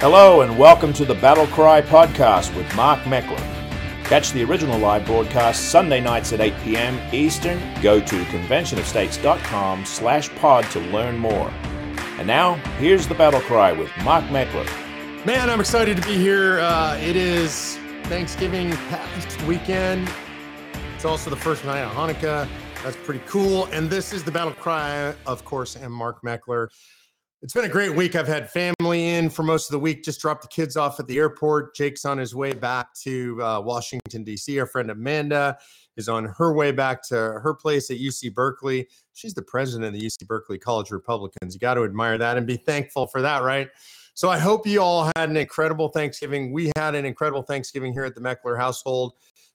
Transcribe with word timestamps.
Hello 0.00 0.40
and 0.40 0.58
welcome 0.58 0.94
to 0.94 1.04
the 1.04 1.14
Battle 1.16 1.46
Cry 1.48 1.82
podcast 1.82 2.56
with 2.56 2.74
Mark 2.74 3.00
Meckler. 3.00 3.38
Catch 4.04 4.32
the 4.32 4.42
original 4.42 4.78
live 4.78 5.04
broadcast 5.04 5.68
Sunday 5.68 6.00
nights 6.00 6.32
at 6.32 6.40
8 6.40 6.54
p.m. 6.64 6.98
Eastern. 7.14 7.60
Go 7.82 8.00
to 8.00 8.22
conventionofstates.com 8.24 9.84
slash 9.84 10.34
pod 10.36 10.64
to 10.70 10.80
learn 10.80 11.18
more. 11.18 11.50
And 12.16 12.26
now, 12.26 12.54
here's 12.78 13.06
the 13.08 13.14
Battle 13.14 13.42
Cry 13.42 13.72
with 13.72 13.90
Mark 14.02 14.24
Meckler. 14.28 14.64
Man, 15.26 15.50
I'm 15.50 15.60
excited 15.60 15.98
to 15.98 16.08
be 16.08 16.16
here. 16.16 16.60
Uh, 16.60 16.96
it 16.96 17.14
is 17.14 17.76
Thanksgiving 18.04 18.70
past 18.88 19.42
weekend. 19.42 20.10
It's 20.94 21.04
also 21.04 21.28
the 21.28 21.36
first 21.36 21.62
night 21.66 21.80
of 21.80 21.92
Hanukkah. 21.92 22.48
That's 22.82 22.96
pretty 22.96 23.22
cool. 23.26 23.66
And 23.66 23.90
this 23.90 24.14
is 24.14 24.24
the 24.24 24.32
Battle 24.32 24.54
Cry, 24.54 25.14
of 25.26 25.44
course, 25.44 25.76
and 25.76 25.92
Mark 25.92 26.22
Meckler. 26.22 26.68
It's 27.42 27.54
been 27.54 27.64
a 27.64 27.70
great 27.70 27.96
week. 27.96 28.16
I've 28.16 28.28
had 28.28 28.50
family 28.50 29.08
in 29.14 29.30
for 29.30 29.42
most 29.42 29.70
of 29.70 29.72
the 29.72 29.78
week. 29.78 30.04
Just 30.04 30.20
dropped 30.20 30.42
the 30.42 30.48
kids 30.48 30.76
off 30.76 31.00
at 31.00 31.06
the 31.06 31.16
airport. 31.16 31.74
Jake's 31.74 32.04
on 32.04 32.18
his 32.18 32.34
way 32.34 32.52
back 32.52 32.92
to 32.96 33.42
uh, 33.42 33.60
Washington, 33.62 34.24
D.C. 34.24 34.60
Our 34.60 34.66
friend 34.66 34.90
Amanda 34.90 35.56
is 35.96 36.06
on 36.06 36.26
her 36.26 36.52
way 36.52 36.70
back 36.70 37.02
to 37.04 37.14
her 37.14 37.54
place 37.54 37.90
at 37.90 37.96
UC 37.96 38.34
Berkeley. 38.34 38.86
She's 39.14 39.32
the 39.32 39.40
president 39.40 39.86
of 39.86 39.98
the 39.98 40.06
UC 40.06 40.26
Berkeley 40.26 40.58
College 40.58 40.90
Republicans. 40.90 41.54
You 41.54 41.60
got 41.60 41.74
to 41.74 41.84
admire 41.84 42.18
that 42.18 42.36
and 42.36 42.46
be 42.46 42.58
thankful 42.58 43.06
for 43.06 43.22
that, 43.22 43.42
right? 43.42 43.70
So 44.12 44.28
I 44.28 44.36
hope 44.36 44.66
you 44.66 44.82
all 44.82 45.10
had 45.16 45.30
an 45.30 45.38
incredible 45.38 45.88
Thanksgiving. 45.88 46.52
We 46.52 46.70
had 46.76 46.94
an 46.94 47.06
incredible 47.06 47.40
Thanksgiving 47.40 47.94
here 47.94 48.04
at 48.04 48.14
the 48.14 48.20
Meckler 48.20 48.58
household. 48.58 49.14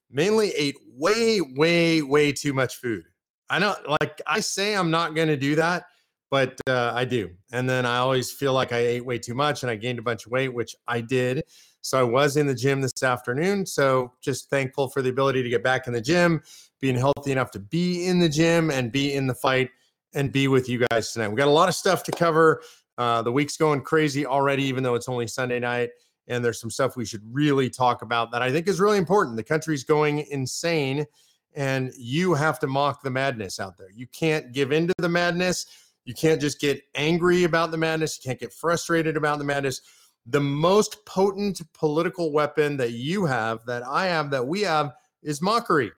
Mainly 0.09 0.49
ate 0.57 0.77
way, 0.87 1.39
way, 1.39 2.01
way 2.01 2.31
too 2.31 2.51
much 2.51 2.77
food. 2.77 3.03
I 3.47 3.59
know, 3.59 3.75
like 4.01 4.23
I 4.25 4.39
say, 4.39 4.75
I'm 4.75 4.89
not 4.89 5.13
going 5.13 5.27
to 5.27 5.37
do 5.37 5.53
that 5.57 5.85
but 6.29 6.59
uh, 6.67 6.91
I 6.93 7.05
do. 7.05 7.29
And 7.51 7.69
then 7.69 7.85
I 7.85 7.97
always 7.97 8.31
feel 8.31 8.53
like 8.53 8.71
I 8.71 8.79
ate 8.79 9.05
way 9.05 9.17
too 9.17 9.33
much 9.33 9.63
and 9.63 9.69
I 9.69 9.75
gained 9.75 9.99
a 9.99 10.03
bunch 10.03 10.25
of 10.25 10.31
weight, 10.31 10.53
which 10.53 10.75
I 10.87 11.01
did. 11.01 11.43
So 11.81 11.99
I 11.99 12.03
was 12.03 12.35
in 12.35 12.47
the 12.47 12.55
gym 12.55 12.81
this 12.81 13.03
afternoon. 13.03 13.65
So 13.65 14.13
just 14.21 14.49
thankful 14.49 14.89
for 14.89 15.01
the 15.01 15.09
ability 15.09 15.43
to 15.43 15.49
get 15.49 15.63
back 15.63 15.85
in 15.85 15.93
the 15.93 16.01
gym, 16.01 16.41
being 16.81 16.95
healthy 16.95 17.31
enough 17.31 17.51
to 17.51 17.59
be 17.59 18.07
in 18.07 18.19
the 18.19 18.29
gym 18.29 18.71
and 18.71 18.91
be 18.91 19.13
in 19.13 19.27
the 19.27 19.35
fight 19.35 19.69
and 20.13 20.31
be 20.31 20.47
with 20.47 20.67
you 20.67 20.85
guys 20.89 21.11
tonight. 21.11 21.27
We 21.27 21.35
got 21.35 21.47
a 21.47 21.51
lot 21.51 21.69
of 21.69 21.75
stuff 21.75 22.03
to 22.03 22.11
cover. 22.11 22.63
Uh, 22.97 23.21
the 23.21 23.31
week's 23.31 23.57
going 23.57 23.81
crazy 23.81 24.25
already, 24.25 24.63
even 24.63 24.81
though 24.81 24.95
it's 24.95 25.09
only 25.09 25.27
Sunday 25.27 25.59
night. 25.59 25.89
And 26.27 26.43
there's 26.43 26.59
some 26.59 26.71
stuff 26.71 26.97
we 26.97 27.05
should 27.05 27.21
really 27.31 27.69
talk 27.69 28.01
about 28.01 28.31
that 28.31 28.41
I 28.41 28.51
think 28.51 28.67
is 28.67 28.79
really 28.79 28.97
important. 28.97 29.35
The 29.35 29.43
country's 29.43 29.83
going 29.83 30.25
insane, 30.31 31.05
and 31.53 31.91
you 31.95 32.33
have 32.33 32.57
to 32.59 32.67
mock 32.67 33.03
the 33.03 33.11
madness 33.11 33.59
out 33.59 33.77
there. 33.77 33.91
You 33.93 34.07
can't 34.07 34.51
give 34.51 34.71
into 34.71 34.93
the 34.97 35.09
madness 35.09 35.67
you 36.05 36.13
can't 36.13 36.39
just 36.39 36.59
get 36.59 36.81
angry 36.93 37.43
about 37.43 37.71
the 37.71 37.77
madness. 37.77 38.17
You 38.17 38.29
can't 38.29 38.39
get 38.39 38.53
frustrated 38.53 39.17
about 39.17 39.39
the 39.39 39.43
madness. 39.43 39.81
The 40.27 40.39
most 40.39 41.05
potent 41.05 41.61
political 41.73 42.31
weapon 42.31 42.77
that 42.77 42.93
you 42.93 43.25
have, 43.25 43.65
that 43.65 43.83
I 43.83 44.05
have, 44.07 44.29
that 44.31 44.47
we 44.47 44.61
have 44.61 44.93
is 45.23 45.41
mockery. 45.41 45.91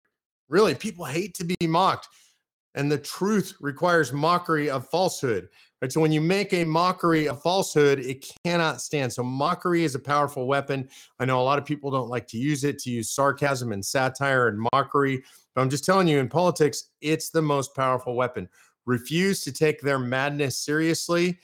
Really, 0.50 0.76
people 0.76 1.06
hate 1.06 1.34
to 1.36 1.44
be 1.44 1.56
mocked. 1.68 2.08
And 2.76 2.92
the 2.92 2.98
truth 2.98 3.56
requires 3.60 4.14
mockery 4.14 4.70
of 4.70 4.88
falsehood. 4.90 5.50
Right. 5.82 5.92
So 5.92 6.02
when 6.02 6.12
you 6.12 6.22
make 6.22 6.54
a 6.54 6.64
mockery 6.64 7.28
of 7.28 7.42
falsehood, 7.42 8.00
it 8.00 8.26
cannot 8.44 8.82
stand. 8.82 9.14
So 9.14 9.24
mockery 9.24 9.84
is 9.84 9.94
a 9.94 10.00
powerful 10.00 10.48
weapon. 10.48 10.90
I 11.20 11.26
know 11.26 11.40
a 11.40 11.44
lot 11.44 11.60
of 11.60 11.66
people 11.66 11.92
don't 11.92 12.10
like 12.10 12.28
to 12.28 12.38
use 12.38 12.64
it 12.64 12.80
to 12.80 12.90
use 12.90 13.12
sarcasm 13.12 13.72
and 13.72 13.86
satire 13.86 14.48
and 14.48 14.68
mockery. 14.74 15.24
But 15.54 15.62
I'm 15.62 15.70
just 15.70 15.86
telling 15.86 16.08
you, 16.08 16.20
in 16.20 16.30
politics, 16.30 16.92
it's 17.02 17.30
the 17.30 17.42
most 17.42 17.76
powerful 17.76 18.16
weapon 18.16 18.50
refuse 18.88 19.42
to 19.42 19.52
take 19.52 19.82
their 19.82 20.00
madness 20.00 20.58
seriously, 20.58 21.38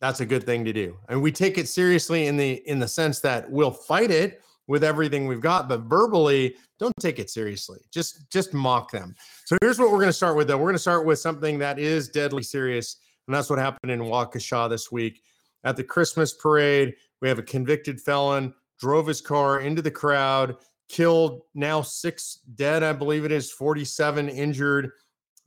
that's 0.00 0.20
a 0.20 0.26
good 0.26 0.44
thing 0.44 0.64
to 0.66 0.72
do. 0.72 0.98
And 1.08 1.22
we 1.22 1.32
take 1.32 1.56
it 1.56 1.68
seriously 1.68 2.26
in 2.26 2.36
the 2.36 2.62
in 2.68 2.78
the 2.78 2.88
sense 2.88 3.20
that 3.20 3.50
we'll 3.50 3.70
fight 3.70 4.10
it 4.10 4.42
with 4.66 4.84
everything 4.84 5.26
we've 5.26 5.40
got, 5.40 5.68
but 5.68 5.80
verbally, 5.80 6.54
don't 6.78 6.94
take 7.00 7.18
it 7.18 7.30
seriously. 7.30 7.78
Just 7.90 8.30
just 8.30 8.52
mock 8.52 8.90
them. 8.90 9.14
So 9.46 9.56
here's 9.62 9.78
what 9.78 9.90
we're 9.90 9.98
going 9.98 10.08
to 10.08 10.12
start 10.12 10.36
with 10.36 10.48
though. 10.48 10.58
We're 10.58 10.64
going 10.64 10.74
to 10.74 10.78
start 10.78 11.06
with 11.06 11.18
something 11.18 11.58
that 11.60 11.78
is 11.78 12.08
deadly 12.08 12.42
serious, 12.42 12.96
and 13.26 13.34
that's 13.34 13.48
what 13.48 13.58
happened 13.58 13.92
in 13.92 14.00
Waukesha 14.00 14.68
this 14.68 14.92
week 14.92 15.22
at 15.64 15.76
the 15.76 15.84
Christmas 15.84 16.34
parade. 16.34 16.94
We 17.22 17.28
have 17.28 17.38
a 17.38 17.42
convicted 17.42 18.00
felon 18.00 18.54
drove 18.78 19.06
his 19.06 19.20
car 19.20 19.60
into 19.60 19.82
the 19.82 19.90
crowd, 19.90 20.56
killed 20.88 21.42
now 21.54 21.82
six 21.82 22.38
dead, 22.54 22.82
I 22.82 22.94
believe 22.94 23.24
it 23.24 23.32
is, 23.32 23.52
47 23.52 24.28
injured. 24.30 24.90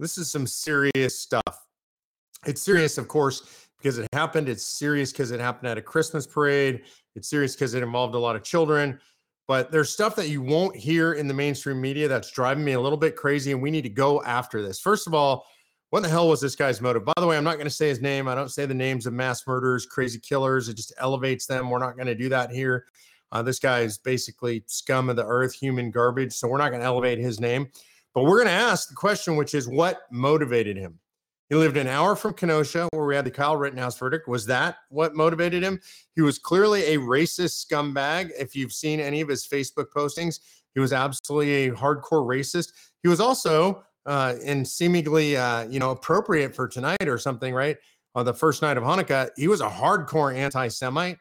This 0.04 0.18
is 0.18 0.30
some 0.30 0.46
serious 0.46 1.18
stuff. 1.18 1.66
It's 2.46 2.62
serious, 2.62 2.98
of 2.98 3.08
course, 3.08 3.70
because 3.78 3.98
it 4.00 4.10
happened. 4.12 4.50
It's 4.50 4.66
serious 4.66 5.14
because 5.14 5.32
it 5.32 5.40
happened 5.40 5.70
at 5.70 5.78
a 5.78 5.82
Christmas 5.82 6.28
parade. 6.28 6.82
It's 7.16 7.30
serious 7.30 7.56
because 7.56 7.74
it 7.74 7.84
involved 7.84 8.14
a 8.14 8.20
lot 8.20 8.36
of 8.36 8.44
children. 8.44 9.00
But 9.48 9.72
there's 9.72 9.92
stuff 9.92 10.14
that 10.18 10.28
you 10.28 10.42
won't 10.42 10.76
hear 10.76 11.14
in 11.14 11.30
the 11.30 11.34
mainstream 11.34 11.80
media 11.80 12.10
that's 12.10 12.32
driving 12.32 12.66
me 12.66 12.74
a 12.74 12.82
little 12.82 12.98
bit 12.98 13.16
crazy, 13.16 13.54
and 13.54 13.62
we 13.62 13.72
need 13.72 13.84
to 13.84 13.90
go 13.90 14.22
after 14.24 14.62
this. 14.62 14.78
First 14.78 15.08
of 15.08 15.14
all, 15.14 15.46
what 15.92 16.04
the 16.04 16.10
hell 16.10 16.28
was 16.28 16.42
this 16.42 16.58
guy's 16.58 16.82
motive? 16.82 17.06
By 17.06 17.14
the 17.18 17.26
way, 17.26 17.38
I'm 17.38 17.46
not 17.46 17.56
going 17.56 17.68
to 17.68 17.70
say 17.70 17.88
his 17.88 18.02
name. 18.02 18.28
I 18.28 18.36
don't 18.36 18.52
say 18.52 18.66
the 18.66 18.74
names 18.74 19.06
of 19.06 19.14
mass 19.14 19.48
murderers, 19.48 19.86
crazy 19.86 20.20
killers. 20.20 20.68
It 20.68 20.76
just 20.76 20.92
elevates 20.98 21.46
them. 21.46 21.70
We're 21.70 21.80
not 21.80 21.96
going 21.96 22.08
to 22.08 22.16
do 22.16 22.28
that 22.28 22.52
here. 22.52 22.88
Uh, 23.32 23.42
this 23.42 23.60
guy 23.60 23.80
is 23.80 24.00
basically 24.00 24.66
scum 24.68 25.10
of 25.10 25.16
the 25.16 25.26
earth, 25.26 25.54
human 25.54 25.92
garbage. 25.92 26.34
So 26.34 26.50
we're 26.50 26.58
not 26.58 26.72
going 26.72 26.82
to 26.82 26.88
elevate 26.88 27.20
his 27.20 27.40
name. 27.40 27.70
But 28.14 28.24
we're 28.24 28.38
going 28.38 28.48
to 28.48 28.52
ask 28.52 28.90
the 28.90 28.96
question, 28.96 29.36
which 29.36 29.54
is 29.54 29.68
what 29.68 30.02
motivated 30.12 30.78
him? 30.78 31.00
He 31.50 31.56
lived 31.56 31.78
an 31.78 31.88
hour 31.88 32.16
from 32.16 32.34
Kenosha, 32.34 32.88
where 32.94 33.06
we 33.06 33.16
had 33.16 33.26
the 33.26 33.32
Kyle 33.32 33.58
Rittenhouse 33.58 33.98
verdict. 33.98 34.28
Was 34.28 34.46
that 34.48 34.78
what 34.90 35.16
motivated 35.16 35.62
him? 35.62 35.80
He 36.16 36.22
was 36.22 36.40
clearly 36.40 36.96
a 36.96 36.98
racist 36.98 37.66
scumbag. 37.66 38.32
If 38.40 38.56
you've 38.56 38.72
seen 38.72 39.00
any 39.00 39.22
of 39.22 39.28
his 39.28 39.48
Facebook 39.48 39.88
postings, 39.96 40.40
he 40.74 40.80
was 40.80 40.94
absolutely 40.94 41.68
a 41.68 41.72
hardcore 41.72 42.26
racist. 42.26 42.72
He 43.04 43.10
was 43.10 43.20
also, 43.20 43.84
uh, 44.06 44.36
and 44.44 44.68
seemingly, 44.68 45.38
uh, 45.38 45.68
you 45.68 45.80
know, 45.80 45.92
appropriate 45.92 46.56
for 46.56 46.68
tonight 46.68 47.08
or 47.08 47.18
something, 47.18 47.54
right? 47.54 47.78
On 48.16 48.26
the 48.26 48.34
first 48.34 48.62
night 48.62 48.78
of 48.78 48.84
Hanukkah, 48.84 49.30
he 49.36 49.48
was 49.48 49.62
a 49.62 49.70
hardcore 49.70 50.36
anti-Semite. 50.36 51.18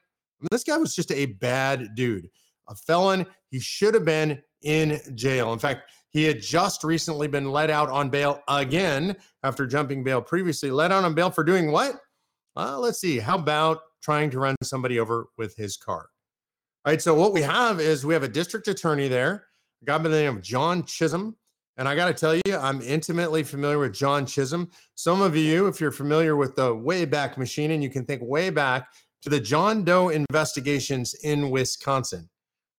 this 0.50 0.64
guy 0.64 0.76
was 0.76 0.94
just 0.94 1.12
a 1.12 1.26
bad 1.26 1.94
dude, 1.94 2.28
a 2.68 2.74
felon. 2.74 3.26
He 3.50 3.60
should 3.60 3.94
have 3.94 4.04
been 4.04 4.42
in 4.62 5.00
jail. 5.14 5.52
In 5.52 5.58
fact, 5.58 5.90
he 6.12 6.24
had 6.24 6.42
just 6.42 6.84
recently 6.84 7.26
been 7.26 7.50
let 7.50 7.70
out 7.70 7.88
on 7.88 8.10
bail 8.10 8.42
again 8.48 9.16
after 9.42 9.66
jumping 9.66 10.04
bail 10.04 10.20
previously. 10.20 10.70
Let 10.70 10.92
out 10.92 11.04
on 11.04 11.14
bail 11.14 11.30
for 11.30 11.42
doing 11.42 11.72
what? 11.72 11.96
Well, 12.54 12.80
let's 12.80 13.00
see. 13.00 13.18
How 13.18 13.38
about 13.38 13.78
trying 14.02 14.30
to 14.30 14.38
run 14.38 14.54
somebody 14.62 14.98
over 14.98 15.26
with 15.38 15.56
his 15.56 15.76
car? 15.76 16.08
All 16.84 16.92
right. 16.92 17.00
So 17.00 17.14
what 17.14 17.32
we 17.32 17.40
have 17.42 17.80
is 17.80 18.04
we 18.04 18.14
have 18.14 18.24
a 18.24 18.28
district 18.28 18.68
attorney 18.68 19.08
there, 19.08 19.46
a 19.82 19.84
guy 19.86 19.98
by 19.98 20.10
the 20.10 20.22
name 20.22 20.36
of 20.36 20.42
John 20.42 20.84
Chisholm. 20.84 21.36
And 21.78 21.88
I 21.88 21.94
got 21.94 22.08
to 22.08 22.14
tell 22.14 22.34
you, 22.34 22.56
I'm 22.58 22.82
intimately 22.82 23.42
familiar 23.42 23.78
with 23.78 23.94
John 23.94 24.26
Chisholm. 24.26 24.70
Some 24.94 25.22
of 25.22 25.34
you, 25.34 25.68
if 25.68 25.80
you're 25.80 25.90
familiar 25.90 26.36
with 26.36 26.54
the 26.54 26.74
Wayback 26.74 27.38
Machine, 27.38 27.70
and 27.70 27.82
you 27.82 27.88
can 27.88 28.04
think 28.04 28.20
way 28.22 28.50
back 28.50 28.88
to 29.22 29.30
the 29.30 29.40
John 29.40 29.82
Doe 29.82 30.10
investigations 30.10 31.14
in 31.22 31.48
Wisconsin. 31.48 32.28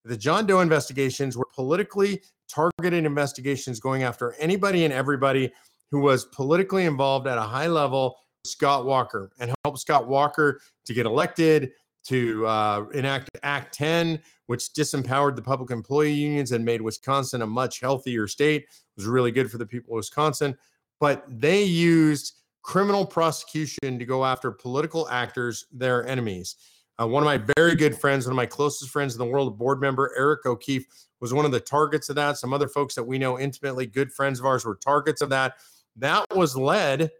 The 0.06 0.18
John 0.18 0.46
Doe 0.46 0.60
investigations 0.60 1.36
were 1.36 1.48
politically 1.56 2.22
targeted 2.54 3.06
investigations 3.06 3.80
going 3.80 4.04
after 4.04 4.34
anybody 4.34 4.86
and 4.86 4.94
everybody 4.94 5.52
who 5.92 6.00
was 6.00 6.26
politically 6.26 6.86
involved 6.86 7.28
at 7.28 7.38
a 7.38 7.42
high 7.42 7.68
level. 7.68 8.18
Scott 8.46 8.86
Walker 8.86 9.32
and 9.40 9.54
helped 9.64 9.80
Scott 9.80 10.08
Walker 10.08 10.60
to 10.86 10.94
get 10.94 11.06
elected, 11.06 11.72
to 12.06 12.46
uh, 12.46 12.86
enact 12.94 13.30
Act 13.44 13.74
10, 13.74 14.20
which 14.48 14.74
disempowered 14.74 15.36
the 15.36 15.42
public 15.42 15.72
employee 15.72 16.12
unions 16.12 16.52
and 16.52 16.64
made 16.64 16.82
Wisconsin 16.82 17.42
a 17.42 17.48
much 17.48 17.80
healthier 17.80 18.28
state. 18.28 18.64
It 18.64 18.68
was 18.98 19.06
really 19.06 19.32
good 19.32 19.50
for 19.50 19.58
the 19.58 19.66
people 19.66 19.94
of 19.94 19.98
Wisconsin. 19.98 20.58
But 21.00 21.24
they 21.30 21.64
used 21.64 22.34
criminal 22.62 23.06
prosecution 23.06 24.00
to 24.00 24.06
go 24.06 24.26
after 24.26 24.52
political 24.52 25.08
actors, 25.10 25.66
their 25.72 26.06
enemies. 26.08 26.56
Uh, 27.02 27.08
one 27.08 27.24
of 27.24 27.26
my 27.26 27.42
very 27.58 27.76
good 27.76 27.98
friends, 27.98 28.26
one 28.26 28.34
of 28.34 28.38
my 28.38 28.46
closest 28.46 28.92
friends 28.92 29.14
in 29.14 29.20
the 29.20 29.26
world, 29.26 29.48
a 29.48 29.52
board 29.52 29.82
member 29.82 30.14
Eric 30.18 30.46
O'Keefe, 30.46 30.86
was 31.20 31.34
one 31.34 31.46
of 31.46 31.52
the 31.52 31.60
targets 31.60 32.10
of 32.10 32.16
that. 32.16 32.38
Some 32.38 32.54
other 32.54 32.68
folks 32.68 32.94
that 32.96 33.04
we 33.04 33.18
know 33.18 33.40
intimately, 33.40 33.86
good 33.86 34.12
friends 34.12 34.40
of 34.40 34.46
ours, 34.46 34.66
were 34.66 34.76
targets 34.76 35.22
of 35.22 35.30
that. 35.30 35.56
That 35.96 36.26
was 36.36 36.56
led 36.56 37.12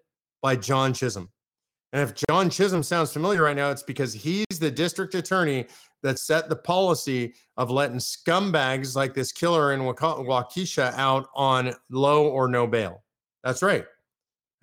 by 0.42 0.56
John 0.58 0.94
Chisholm. 0.94 1.30
And 1.92 2.02
if 2.02 2.16
John 2.28 2.50
Chisholm 2.50 2.84
sounds 2.84 3.14
familiar 3.14 3.44
right 3.44 3.56
now, 3.56 3.70
it's 3.70 3.84
because 3.84 4.14
he's 4.14 4.46
the 4.60 4.72
district 4.72 5.14
attorney 5.16 5.68
that 6.02 6.20
set 6.20 6.50
the 6.50 6.56
policy 6.56 7.34
of 7.56 7.70
letting 7.70 7.98
scumbags 7.98 8.96
like 8.96 9.14
this 9.14 9.32
killer 9.32 9.74
in 9.74 9.82
Waukesha 9.82 10.94
out 10.96 11.28
on 11.36 11.74
low 11.90 12.28
or 12.28 12.48
no 12.48 12.68
bail. 12.68 13.04
That's 13.44 13.62
right. 13.62 13.86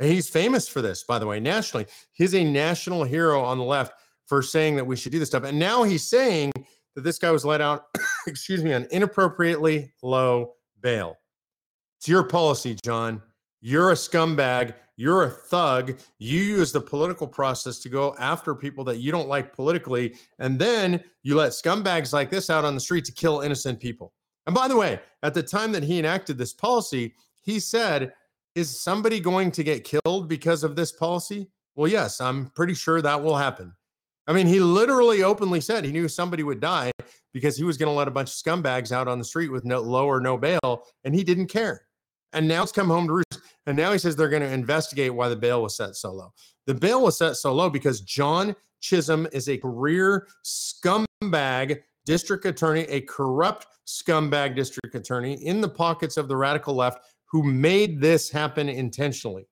And 0.01 0.11
he's 0.11 0.29
famous 0.29 0.69
for 0.69 0.83
this, 0.83 1.05
by 1.05 1.19
the 1.19 1.27
way, 1.27 1.41
nationally. 1.41 1.87
He's 2.13 2.35
a 2.35 2.45
national 2.45 3.05
hero 3.05 3.43
on 3.43 3.59
the 3.59 3.65
left 3.65 3.93
for 4.31 4.43
saying 4.43 4.77
that 4.77 4.87
we 4.87 4.95
should 4.95 5.11
do 5.11 5.19
this 5.19 5.29
stuff. 5.29 5.43
And 5.43 5.59
now 5.59 5.83
he's 5.83 6.05
saying 6.05 6.53
that 6.95 7.03
this 7.03 7.19
guy 7.19 7.33
was 7.33 7.45
let 7.45 7.61
out, 7.61 7.87
excuse 8.29 8.63
me, 8.63 8.73
on 8.73 8.87
inappropriately 8.93 9.93
low 10.05 10.53
bail. 10.81 11.17
It's 11.99 12.07
your 12.07 12.23
policy, 12.23 12.77
John. 12.85 13.21
You're 13.61 13.91
a 13.91 13.95
scumbag. 13.95 14.75
You're 14.97 15.25
a 15.25 15.31
thug. 15.31 15.99
You 16.19 16.41
use 16.41 16.71
the 16.71 16.81
political 16.81 17.27
process 17.27 17.81
to 17.81 17.89
go 17.89 18.15
after 18.21 18.55
people 18.55 18.85
that 18.85 18.99
you 18.99 19.11
don't 19.11 19.29
like 19.29 19.53
politically. 19.53 20.15
And 20.39 20.61
then 20.61 21.03
you 21.25 21.35
let 21.35 21.51
scumbags 21.51 22.13
like 22.13 22.31
this 22.31 22.51
out 22.51 22.65
on 22.65 22.77
the 22.77 22.81
street 22.81 23.07
to 23.07 23.13
kill 23.13 23.41
innocent 23.41 23.81
people. 23.81 24.13
And 24.47 24.55
by 24.55 24.69
the 24.69 24.77
way, 24.77 25.01
at 25.25 25.35
the 25.35 25.43
time 25.43 25.73
that 25.73 25.83
he 25.83 25.99
enacted 25.99 26.39
this 26.39 26.53
policy, 26.53 27.15
he 27.43 27.59
said, 27.59 28.13
Is 28.55 28.81
somebody 28.81 29.19
going 29.19 29.51
to 29.51 29.65
get 29.65 29.83
killed 29.83 30.29
because 30.29 30.63
of 30.63 30.77
this 30.77 30.93
policy? 30.93 31.49
Well, 31.75 31.91
yes, 31.91 32.21
I'm 32.21 32.51
pretty 32.51 32.75
sure 32.75 33.03
that 33.03 33.21
will 33.21 33.37
happen. 33.37 33.73
I 34.31 34.33
mean, 34.33 34.47
he 34.47 34.61
literally 34.61 35.25
openly 35.25 35.61
said 35.61 35.85
he 35.85 35.91
knew 35.91 36.07
somebody 36.07 36.45
would 36.45 36.61
die 36.61 36.93
because 37.35 37.57
he 37.57 37.65
was 37.65 37.77
going 37.77 37.89
to 37.89 37.93
let 37.93 38.07
a 38.07 38.13
bunch 38.13 38.29
of 38.29 38.37
scumbags 38.37 38.93
out 38.93 39.09
on 39.09 39.19
the 39.19 39.25
street 39.25 39.49
with 39.49 39.65
no 39.65 39.81
low 39.81 40.07
or 40.07 40.21
no 40.21 40.39
bail, 40.39 40.85
and 41.03 41.13
he 41.13 41.25
didn't 41.25 41.49
care. 41.49 41.83
And 42.33 42.47
now 42.47 42.63
it's 42.63 42.71
come 42.71 42.87
home 42.87 43.09
to 43.09 43.15
roost. 43.15 43.41
And 43.67 43.77
now 43.77 43.91
he 43.91 43.99
says 43.99 44.15
they're 44.15 44.29
going 44.29 44.43
to 44.43 44.53
investigate 44.53 45.13
why 45.13 45.29
the 45.29 45.35
bail 45.35 45.65
was 45.65 45.77
set 45.77 45.97
so 45.97 46.13
low. 46.13 46.33
The 46.69 46.75
bail 46.75 47.03
was 47.03 47.19
set 47.19 47.39
so 47.39 47.53
low 47.53 47.69
because 47.69 48.03
John 48.03 48.55
Chisholm 48.81 49.27
is 49.33 49.49
a 49.49 49.59
career 49.59 50.29
scumbag 50.47 51.81
district 52.07 52.45
attorney, 52.45 52.83
a 52.83 53.01
corrupt 53.01 53.67
scumbag 53.85 54.55
district 54.55 54.95
attorney 54.95 55.45
in 55.45 55.61
the 55.61 55.69
pockets 55.69 56.17
of 56.17 56.29
the 56.29 56.37
radical 56.37 56.77
left 56.77 57.01
who 57.27 57.43
made 57.43 58.01
this 58.01 58.31
happen 58.31 58.69
intentionally. 58.69 59.49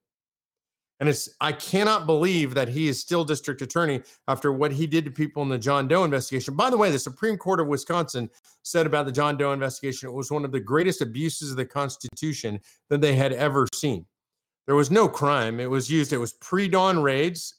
And 0.99 1.07
it's 1.07 1.29
I 1.39 1.53
cannot 1.53 2.05
believe 2.05 2.53
that 2.55 2.67
he 2.67 2.89
is 2.89 2.99
still 2.99 3.23
district 3.23 3.61
attorney 3.61 4.01
after 4.27 4.51
what 4.51 4.73
he 4.73 4.85
did 4.85 5.05
to 5.05 5.11
people 5.11 5.41
in 5.43 5.49
the 5.49 5.57
John 5.57 5.87
Doe 5.87 6.03
investigation. 6.03 6.55
By 6.55 6.69
the 6.69 6.77
way, 6.77 6.91
the 6.91 6.99
Supreme 6.99 7.37
Court 7.37 7.61
of 7.61 7.67
Wisconsin 7.67 8.29
said 8.63 8.85
about 8.85 9.05
the 9.05 9.11
John 9.11 9.37
Doe 9.37 9.53
investigation 9.53 10.09
it 10.09 10.13
was 10.13 10.31
one 10.31 10.43
of 10.43 10.51
the 10.51 10.59
greatest 10.59 11.01
abuses 11.01 11.51
of 11.51 11.57
the 11.57 11.65
Constitution 11.65 12.59
that 12.89 12.99
they 12.99 13.15
had 13.15 13.31
ever 13.33 13.65
seen. 13.73 14.05
There 14.65 14.75
was 14.75 14.91
no 14.91 15.07
crime. 15.07 15.59
It 15.59 15.69
was 15.69 15.89
used, 15.89 16.13
it 16.13 16.17
was 16.17 16.33
pre-dawn 16.33 17.01
raids. 17.01 17.55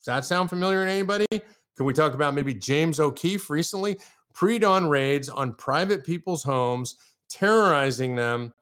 Does 0.00 0.06
that 0.06 0.24
sound 0.24 0.50
familiar 0.50 0.84
to 0.84 0.90
anybody? 0.90 1.26
Can 1.30 1.86
we 1.86 1.94
talk 1.94 2.12
about 2.12 2.34
maybe 2.34 2.52
James 2.52 3.00
O'Keefe 3.00 3.48
recently? 3.48 3.96
Pre-dawn 4.34 4.88
raids 4.88 5.28
on 5.28 5.54
private 5.54 6.04
people's 6.04 6.42
homes, 6.42 6.96
terrorizing 7.30 8.14
them 8.14 8.52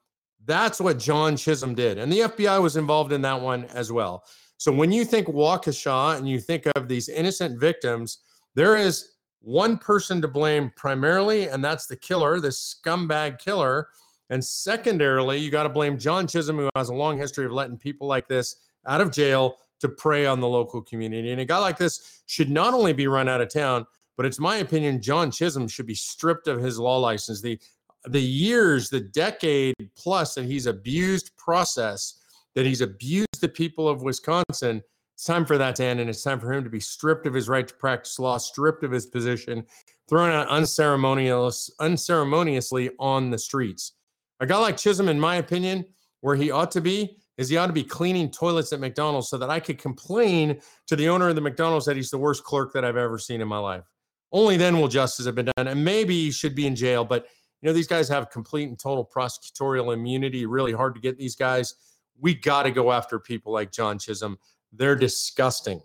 that's 0.45 0.81
what 0.81 0.99
John 0.99 1.37
Chisholm 1.37 1.75
did. 1.75 1.99
And 1.99 2.13
the 2.13 2.21
FBI 2.21 2.61
was 2.61 2.77
involved 2.77 3.13
in 3.13 3.23
that 3.23 3.41
one 3.41 3.65
as 3.67 3.93
well. 3.93 4.25
So 4.57 4.73
when 4.73 4.93
you 4.93 5.05
think 5.05 5.27
Waukesha 5.27 6.17
and 6.17 6.29
you 6.29 6.41
think 6.41 6.67
of 6.77 6.89
these 6.89 7.09
innocent 7.09 7.59
victims, 7.59 8.19
there 8.55 8.77
is 8.77 9.13
one 9.41 9.77
person 9.77 10.23
to 10.23 10.29
blame 10.29 10.71
primarily, 10.77 11.49
and 11.49 11.65
that's 11.65 11.87
the 11.87 11.97
killer, 11.97 12.39
the 12.39 12.49
scumbag 12.49 13.39
killer. 13.39 13.89
And 14.31 14.45
secondarily, 14.45 15.39
you 15.39 15.51
got 15.51 15.65
to 15.65 15.69
blame 15.69 15.99
John 15.99 16.27
Chisholm, 16.27 16.59
who 16.59 16.69
has 16.77 16.89
a 16.89 16.95
long 16.95 17.19
history 17.19 17.45
of 17.45 17.53
letting 17.53 17.77
people 17.77 18.07
like 18.07 18.29
this 18.29 18.57
out 18.87 19.01
of 19.01 19.11
jail 19.11 19.57
to 19.81 19.89
prey 19.89 20.27
on 20.27 20.41
the 20.41 20.49
local 20.49 20.81
community. 20.81 21.33
And 21.33 21.41
a 21.41 21.45
guy 21.45 21.59
like 21.59 21.77
this 21.77 22.23
should 22.27 22.49
not 22.49 22.73
only 22.73 22.93
be 22.93 23.09
run 23.09 23.29
out 23.29 23.41
of 23.41 23.53
town, 23.53 23.85
but 24.17 24.27
it's 24.27 24.39
my 24.39 24.59
opinion 24.59 25.03
John 25.03 25.31
Chisholm 25.31 25.67
should 25.67 25.87
be 25.87 25.95
stripped 25.95 26.47
of 26.47 26.61
his 26.61 26.79
law 26.79 26.99
license. 26.99 27.43
The 27.43 27.59
the 28.07 28.21
years, 28.21 28.91
the 28.91 29.01
decade 29.01 29.75
plus 29.97 30.35
that 30.35 30.45
he's 30.45 30.67
abused 30.67 31.31
process, 31.37 32.21
that 32.55 32.67
he's 32.67 32.81
abused 32.81 33.41
the 33.41 33.49
people 33.49 33.89
of 33.89 34.03
Wisconsin, 34.03 34.83
it's 35.15 35.25
time 35.25 35.45
for 35.45 35.59
that 35.59 35.77
to 35.77 35.85
end. 35.85 36.01
And 36.01 36.11
it's 36.11 36.23
time 36.23 36.41
for 36.41 36.53
him 36.53 36.65
to 36.65 36.71
be 36.71 36.81
stripped 36.81 37.27
of 37.27 37.35
his 37.35 37.49
right 37.49 37.67
to 37.67 37.75
practice 37.75 38.19
law, 38.19 38.39
stripped 38.39 38.83
of 38.83 38.91
his 38.91 39.07
position, 39.07 39.65
thrown 40.09 40.31
out 40.31 40.49
unceremonious, 40.49 41.71
unceremoniously 41.81 42.91
on 42.99 43.31
the 43.31 43.39
streets. 43.39 43.93
A 44.41 44.47
guy 44.47 44.59
like 44.59 44.77
Chisholm, 44.77 45.09
in 45.09 45.21
my 45.21 45.37
opinion, 45.37 45.85
where 46.21 46.35
he 46.35 46.51
ought 46.51 46.71
to 46.73 46.81
be 46.81 47.19
is 47.39 47.49
he 47.49 47.57
ought 47.57 47.69
to 47.69 47.73
be 47.73 47.85
cleaning 47.85 48.31
toilets 48.31 48.73
at 48.73 48.81
McDonald's 48.81 49.29
so 49.29 49.39
that 49.39 49.49
I 49.49 49.61
could 49.61 49.79
complain 49.79 50.61
to 50.87 50.97
the 50.97 51.09
owner 51.09 51.29
of 51.29 51.35
the 51.35 51.41
McDonald's 51.41 51.87
that 51.87 51.97
he's 51.97 52.11
the 52.11 52.19
worst 52.19 52.45
clerk 52.45 52.73
that 52.73 52.85
I've 52.85 52.97
ever 52.97 53.19
seen 53.19 53.41
in 53.41 53.49
my 53.49 53.59
life. 53.59 53.85
Only 54.33 54.57
then 54.57 54.81
will 54.81 54.89
justice 54.89 55.27
have 55.27 55.35
been 55.35 55.51
done. 55.57 55.69
And 55.69 55.85
maybe 55.85 56.15
he 56.15 56.31
should 56.31 56.55
be 56.55 56.67
in 56.67 56.75
jail, 56.75 57.05
but 57.05 57.27
you 57.63 57.69
know, 57.69 57.73
these 57.73 57.87
guys 57.87 58.09
have 58.09 58.29
complete 58.29 58.69
and 58.69 58.79
total 58.79 59.09
prosecutorial 59.09 59.95
immunity. 59.95 60.47
Really 60.47 60.73
hard 60.73 60.95
to 60.97 61.01
get 61.01 61.17
these 61.17 61.37
guys. 61.37 61.75
We 62.21 62.35
got 62.35 62.65
to 62.65 62.71
go 62.73 62.91
after 62.91 63.19
people 63.21 63.53
like 63.53 63.71
John 63.71 63.99
Chisholm. 63.99 64.39
They're 64.73 64.97
disgusting. 64.97 65.81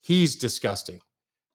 He's 0.00 0.36
disgusting. 0.36 1.00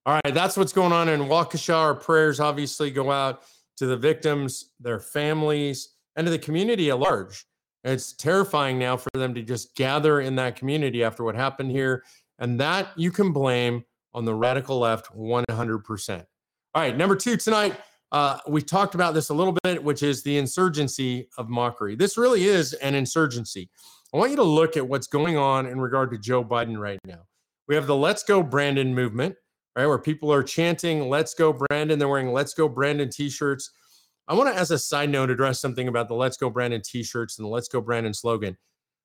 All 0.05 0.19
right, 0.23 0.33
that's 0.33 0.57
what's 0.57 0.73
going 0.73 0.93
on 0.93 1.09
in 1.09 1.21
Waukesha. 1.21 1.75
Our 1.75 1.93
prayers 1.93 2.39
obviously 2.39 2.89
go 2.89 3.11
out 3.11 3.43
to 3.77 3.85
the 3.85 3.97
victims, 3.97 4.71
their 4.79 4.99
families, 4.99 5.89
and 6.15 6.25
to 6.25 6.31
the 6.31 6.39
community 6.39 6.89
at 6.89 6.99
large. 6.99 7.45
It's 7.83 8.13
terrifying 8.13 8.79
now 8.79 8.97
for 8.97 9.09
them 9.13 9.33
to 9.35 9.43
just 9.43 9.75
gather 9.75 10.21
in 10.21 10.35
that 10.37 10.55
community 10.55 11.03
after 11.03 11.23
what 11.23 11.35
happened 11.35 11.71
here. 11.71 12.03
And 12.39 12.59
that 12.59 12.89
you 12.95 13.11
can 13.11 13.31
blame 13.31 13.83
on 14.13 14.25
the 14.25 14.33
radical 14.33 14.79
left 14.79 15.15
100%. 15.15 16.25
All 16.73 16.81
right, 16.81 16.97
number 16.97 17.15
two 17.15 17.37
tonight 17.37 17.77
uh, 18.11 18.39
we 18.47 18.61
talked 18.61 18.95
about 18.95 19.13
this 19.13 19.29
a 19.29 19.33
little 19.33 19.55
bit, 19.63 19.83
which 19.83 20.03
is 20.03 20.23
the 20.23 20.37
insurgency 20.37 21.27
of 21.37 21.49
mockery. 21.49 21.95
This 21.95 22.17
really 22.17 22.45
is 22.45 22.73
an 22.73 22.95
insurgency. 22.95 23.69
I 24.13 24.17
want 24.17 24.31
you 24.31 24.37
to 24.37 24.43
look 24.43 24.77
at 24.77 24.87
what's 24.87 25.07
going 25.07 25.37
on 25.37 25.65
in 25.65 25.79
regard 25.81 26.11
to 26.11 26.17
Joe 26.17 26.43
Biden 26.43 26.77
right 26.77 26.99
now. 27.05 27.23
We 27.67 27.75
have 27.75 27.87
the 27.87 27.95
Let's 27.95 28.23
Go 28.23 28.41
Brandon 28.41 28.95
movement, 28.95 29.35
right, 29.75 29.85
where 29.85 29.99
people 29.99 30.31
are 30.31 30.43
chanting, 30.43 31.09
Let's 31.09 31.33
Go 31.33 31.53
Brandon. 31.53 31.99
They're 31.99 32.07
wearing 32.07 32.31
Let's 32.31 32.53
Go 32.53 32.69
Brandon 32.69 33.09
t 33.09 33.29
shirts. 33.29 33.71
I 34.29 34.33
want 34.33 34.53
to, 34.53 34.59
as 34.59 34.71
a 34.71 34.79
side 34.79 35.09
note, 35.09 35.29
address 35.29 35.59
something 35.59 35.89
about 35.89 36.07
the 36.07 36.15
Let's 36.15 36.37
Go 36.37 36.49
Brandon 36.49 36.81
t 36.81 37.03
shirts 37.03 37.37
and 37.37 37.45
the 37.45 37.49
Let's 37.49 37.67
Go 37.67 37.81
Brandon 37.81 38.13
slogan. 38.13 38.57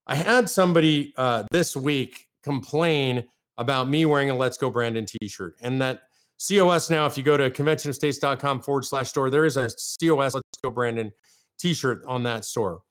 I 0.06 0.14
had 0.14 0.49
somebody 0.49 1.12
uh, 1.16 1.44
this 1.50 1.76
week 1.76 2.28
complain 2.44 3.25
about 3.58 3.88
me 3.88 4.04
wearing 4.04 4.31
a 4.31 4.37
Let's 4.37 4.58
Go 4.58 4.70
Brandon 4.70 5.06
t 5.06 5.26
shirt 5.26 5.56
and 5.60 5.81
that 5.82 6.02
COS 6.49 6.91
now, 6.91 7.06
if 7.06 7.17
you 7.17 7.23
go 7.23 7.37
to 7.37 7.50
conventionofstates.com 7.50 8.62
forward 8.62 8.85
slash 8.85 9.09
store, 9.09 9.31
there 9.31 9.44
is 9.44 9.56
a 9.56 9.69
COS 10.00 10.35
Let's 10.35 10.59
Go 10.62 10.71
Brandon 10.71 11.12
t 11.59 11.75
shirt 11.75 12.03
on 12.06 12.23
that 12.25 12.44
store. 12.44 12.83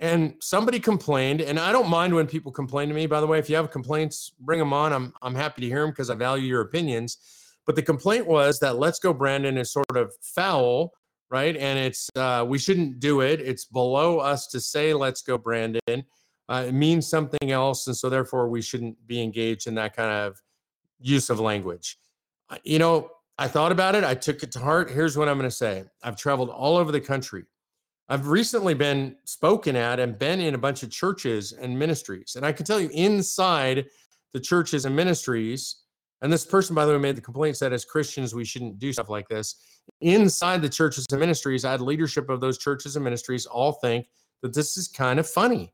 And 0.00 0.34
somebody 0.40 0.78
complained, 0.78 1.40
and 1.40 1.58
I 1.58 1.72
don't 1.72 1.88
mind 1.88 2.14
when 2.14 2.26
people 2.26 2.52
complain 2.52 2.88
to 2.88 2.94
me. 2.94 3.06
By 3.06 3.20
the 3.20 3.26
way, 3.26 3.38
if 3.38 3.48
you 3.50 3.56
have 3.56 3.70
complaints, 3.70 4.32
bring 4.40 4.58
them 4.58 4.72
on. 4.72 4.92
I'm, 4.92 5.12
I'm 5.22 5.34
happy 5.34 5.62
to 5.62 5.66
hear 5.66 5.80
them 5.80 5.90
because 5.90 6.10
I 6.10 6.14
value 6.14 6.46
your 6.46 6.60
opinions. 6.60 7.18
But 7.66 7.74
the 7.74 7.82
complaint 7.82 8.26
was 8.26 8.60
that 8.60 8.78
Let's 8.78 8.98
Go 8.98 9.12
Brandon 9.12 9.58
is 9.58 9.72
sort 9.72 9.96
of 9.96 10.12
foul, 10.22 10.92
right? 11.30 11.56
And 11.56 11.78
it's 11.78 12.08
uh, 12.14 12.44
we 12.46 12.58
shouldn't 12.58 13.00
do 13.00 13.22
it. 13.22 13.40
It's 13.40 13.64
below 13.64 14.18
us 14.18 14.46
to 14.48 14.60
say 14.60 14.94
Let's 14.94 15.22
Go 15.22 15.36
Brandon. 15.36 16.04
Uh, 16.48 16.64
it 16.68 16.72
means 16.72 17.08
something 17.08 17.50
else, 17.50 17.86
and 17.88 17.96
so 17.96 18.08
therefore 18.08 18.48
we 18.48 18.62
shouldn't 18.62 19.04
be 19.06 19.20
engaged 19.22 19.66
in 19.66 19.74
that 19.74 19.96
kind 19.96 20.10
of 20.10 20.40
use 21.00 21.28
of 21.28 21.40
language 21.40 21.98
you 22.64 22.78
know, 22.78 23.10
I 23.38 23.46
thought 23.46 23.72
about 23.72 23.94
it. 23.94 24.04
I 24.04 24.14
took 24.14 24.42
it 24.42 24.50
to 24.52 24.58
heart. 24.58 24.90
Here's 24.90 25.16
what 25.16 25.28
I'm 25.28 25.38
going 25.38 25.48
to 25.48 25.54
say 25.54 25.84
I've 26.02 26.16
traveled 26.16 26.50
all 26.50 26.76
over 26.76 26.90
the 26.90 27.00
country. 27.00 27.44
I've 28.08 28.28
recently 28.28 28.74
been 28.74 29.16
spoken 29.24 29.76
at 29.76 30.00
and 30.00 30.18
been 30.18 30.40
in 30.40 30.54
a 30.54 30.58
bunch 30.58 30.82
of 30.82 30.90
churches 30.90 31.52
and 31.52 31.78
ministries. 31.78 32.34
And 32.36 32.46
I 32.46 32.52
can 32.52 32.64
tell 32.64 32.80
you 32.80 32.88
inside 32.92 33.86
the 34.32 34.40
churches 34.40 34.86
and 34.86 34.96
ministries, 34.96 35.82
and 36.22 36.32
this 36.32 36.46
person, 36.46 36.74
by 36.74 36.86
the 36.86 36.92
way, 36.92 36.98
made 36.98 37.16
the 37.16 37.20
complaint 37.20 37.56
said 37.56 37.72
as 37.72 37.84
Christians, 37.84 38.34
we 38.34 38.44
shouldn't 38.44 38.78
do 38.78 38.92
stuff 38.92 39.10
like 39.10 39.28
this. 39.28 39.56
Inside 40.00 40.62
the 40.62 40.68
churches 40.68 41.06
and 41.10 41.20
ministries, 41.20 41.64
I 41.64 41.72
had 41.72 41.80
leadership 41.80 42.28
of 42.30 42.40
those 42.40 42.58
churches 42.58 42.96
and 42.96 43.04
ministries 43.04 43.46
all 43.46 43.72
think 43.72 44.06
that 44.42 44.54
this 44.54 44.76
is 44.76 44.88
kind 44.88 45.20
of 45.20 45.28
funny. 45.28 45.72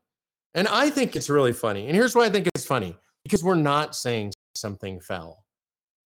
And 0.55 0.69
I 0.69 0.91
think 0.91 1.17
it's 1.17 1.31
really 1.31 1.53
funny. 1.53 1.87
And 1.87 1.97
here's 1.97 2.15
why 2.15 2.27
I 2.27 2.31
think 2.31 2.49
it's 2.55 2.67
funny 2.67 2.97
because 3.23 3.43
we're 3.43 3.55
not 3.55 3.95
saying 3.95 4.33
something 4.55 5.01
foul 5.01 5.44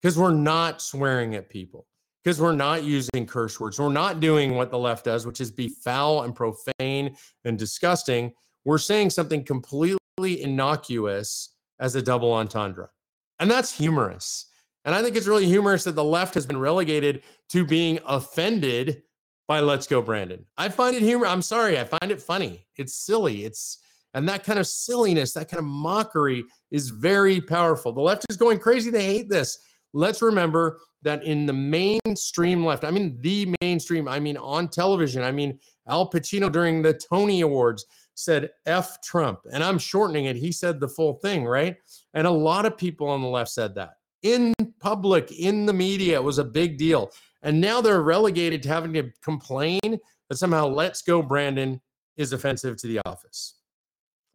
because 0.00 0.19
we're 0.19 0.33
not 0.33 0.81
swearing 0.81 1.35
at 1.35 1.49
people, 1.49 1.87
because 2.23 2.40
we're 2.40 2.52
not 2.52 2.85
using 2.85 3.26
curse 3.26 3.59
words. 3.59 3.78
We're 3.78 3.90
not 3.90 4.21
doing 4.21 4.55
what 4.55 4.71
the 4.71 4.78
left 4.78 5.05
does, 5.05 5.26
which 5.26 5.40
is 5.40 5.50
be 5.50 5.69
foul 5.69 6.23
and 6.23 6.35
profane 6.35 7.17
and 7.45 7.59
disgusting. 7.59 8.33
We're 8.64 8.78
saying 8.78 9.11
something 9.11 9.45
completely 9.45 10.43
innocuous 10.43 11.55
as 11.81 11.95
a 11.95 12.02
double 12.02 12.33
entendre. 12.33 12.90
And 13.38 13.50
that's 13.50 13.76
humorous. 13.76 14.47
And 14.85 14.95
I 14.95 15.02
think 15.02 15.17
it's 15.17 15.26
really 15.26 15.47
humorous 15.47 15.85
that 15.85 15.95
the 15.95 16.05
left 16.05 16.35
has 16.35 16.47
been 16.47 16.59
relegated 16.59 17.23
to 17.50 17.64
being 17.64 17.99
offended 18.07 19.02
by 19.47 19.61
Let's 19.61 19.87
Go 19.87 20.02
Brandon. 20.02 20.45
I 20.57 20.69
find 20.69 20.95
it 20.95 21.02
humor. 21.02 21.26
I'm 21.26 21.43
sorry. 21.43 21.78
I 21.78 21.85
find 21.85 22.11
it 22.12 22.21
funny. 22.21 22.67
It's 22.76 22.95
silly. 22.95 23.45
It's 23.45 23.78
and 24.14 24.28
that 24.28 24.45
kind 24.45 24.59
of 24.59 24.67
silliness, 24.67 25.33
that 25.35 25.50
kind 25.50 25.59
of 25.59 25.67
mockery 25.67 26.45
is 26.71 26.88
very 26.88 27.40
powerful. 27.40 27.93
The 27.93 28.00
left 28.00 28.25
is 28.31 28.37
going 28.37 28.59
crazy. 28.59 28.90
They 28.90 29.05
hate 29.05 29.28
this 29.28 29.59
let's 29.99 30.23
remember 30.23 30.78
that 31.02 31.25
in 31.25 31.45
the 31.45 31.52
mainstream 31.52 32.64
left, 32.64 32.85
I 32.85 32.90
mean, 32.90 33.19
the 33.21 33.52
mainstream, 33.61 34.07
I 34.09 34.21
mean, 34.21 34.37
on 34.37 34.69
television, 34.69 35.23
I 35.23 35.33
mean, 35.33 35.59
Al 35.88 36.09
Pacino 36.11 36.50
during 36.50 36.83
the 36.83 36.95
Tony 36.95 37.40
Awards 37.40 37.85
said 38.14 38.50
F 38.67 39.00
Trump. 39.02 39.40
And 39.52 39.62
I'm 39.62 39.78
shortening 39.78 40.26
it. 40.26 40.37
He 40.37 40.52
said 40.52 40.78
the 40.78 40.88
full 40.88 41.14
thing, 41.14 41.45
right? 41.45 41.76
And 42.14 42.26
a 42.26 42.31
lot 42.31 42.64
of 42.64 42.76
people 42.76 43.09
on 43.09 43.23
the 43.23 43.28
left 43.28 43.50
said 43.50 43.75
that 43.75 43.95
in 44.23 44.55
public, 44.81 45.33
in 45.33 45.67
the 45.67 45.73
media, 45.73 46.14
it 46.14 46.25
was 46.25 46.38
a 46.38 46.45
big 46.45 46.78
deal. 46.78 47.11
And 47.43 47.61
now 47.61 47.81
they're 47.81 48.02
relegated 48.02 48.62
to 48.64 48.69
having 48.69 48.93
to 48.95 49.11
complain 49.23 49.81
that 50.28 50.37
somehow 50.37 50.67
Let's 50.67 51.02
Go 51.02 51.23
Brandon 51.23 51.81
is 52.17 52.33
offensive 52.33 52.76
to 52.78 52.87
the 52.87 53.00
office. 53.05 53.55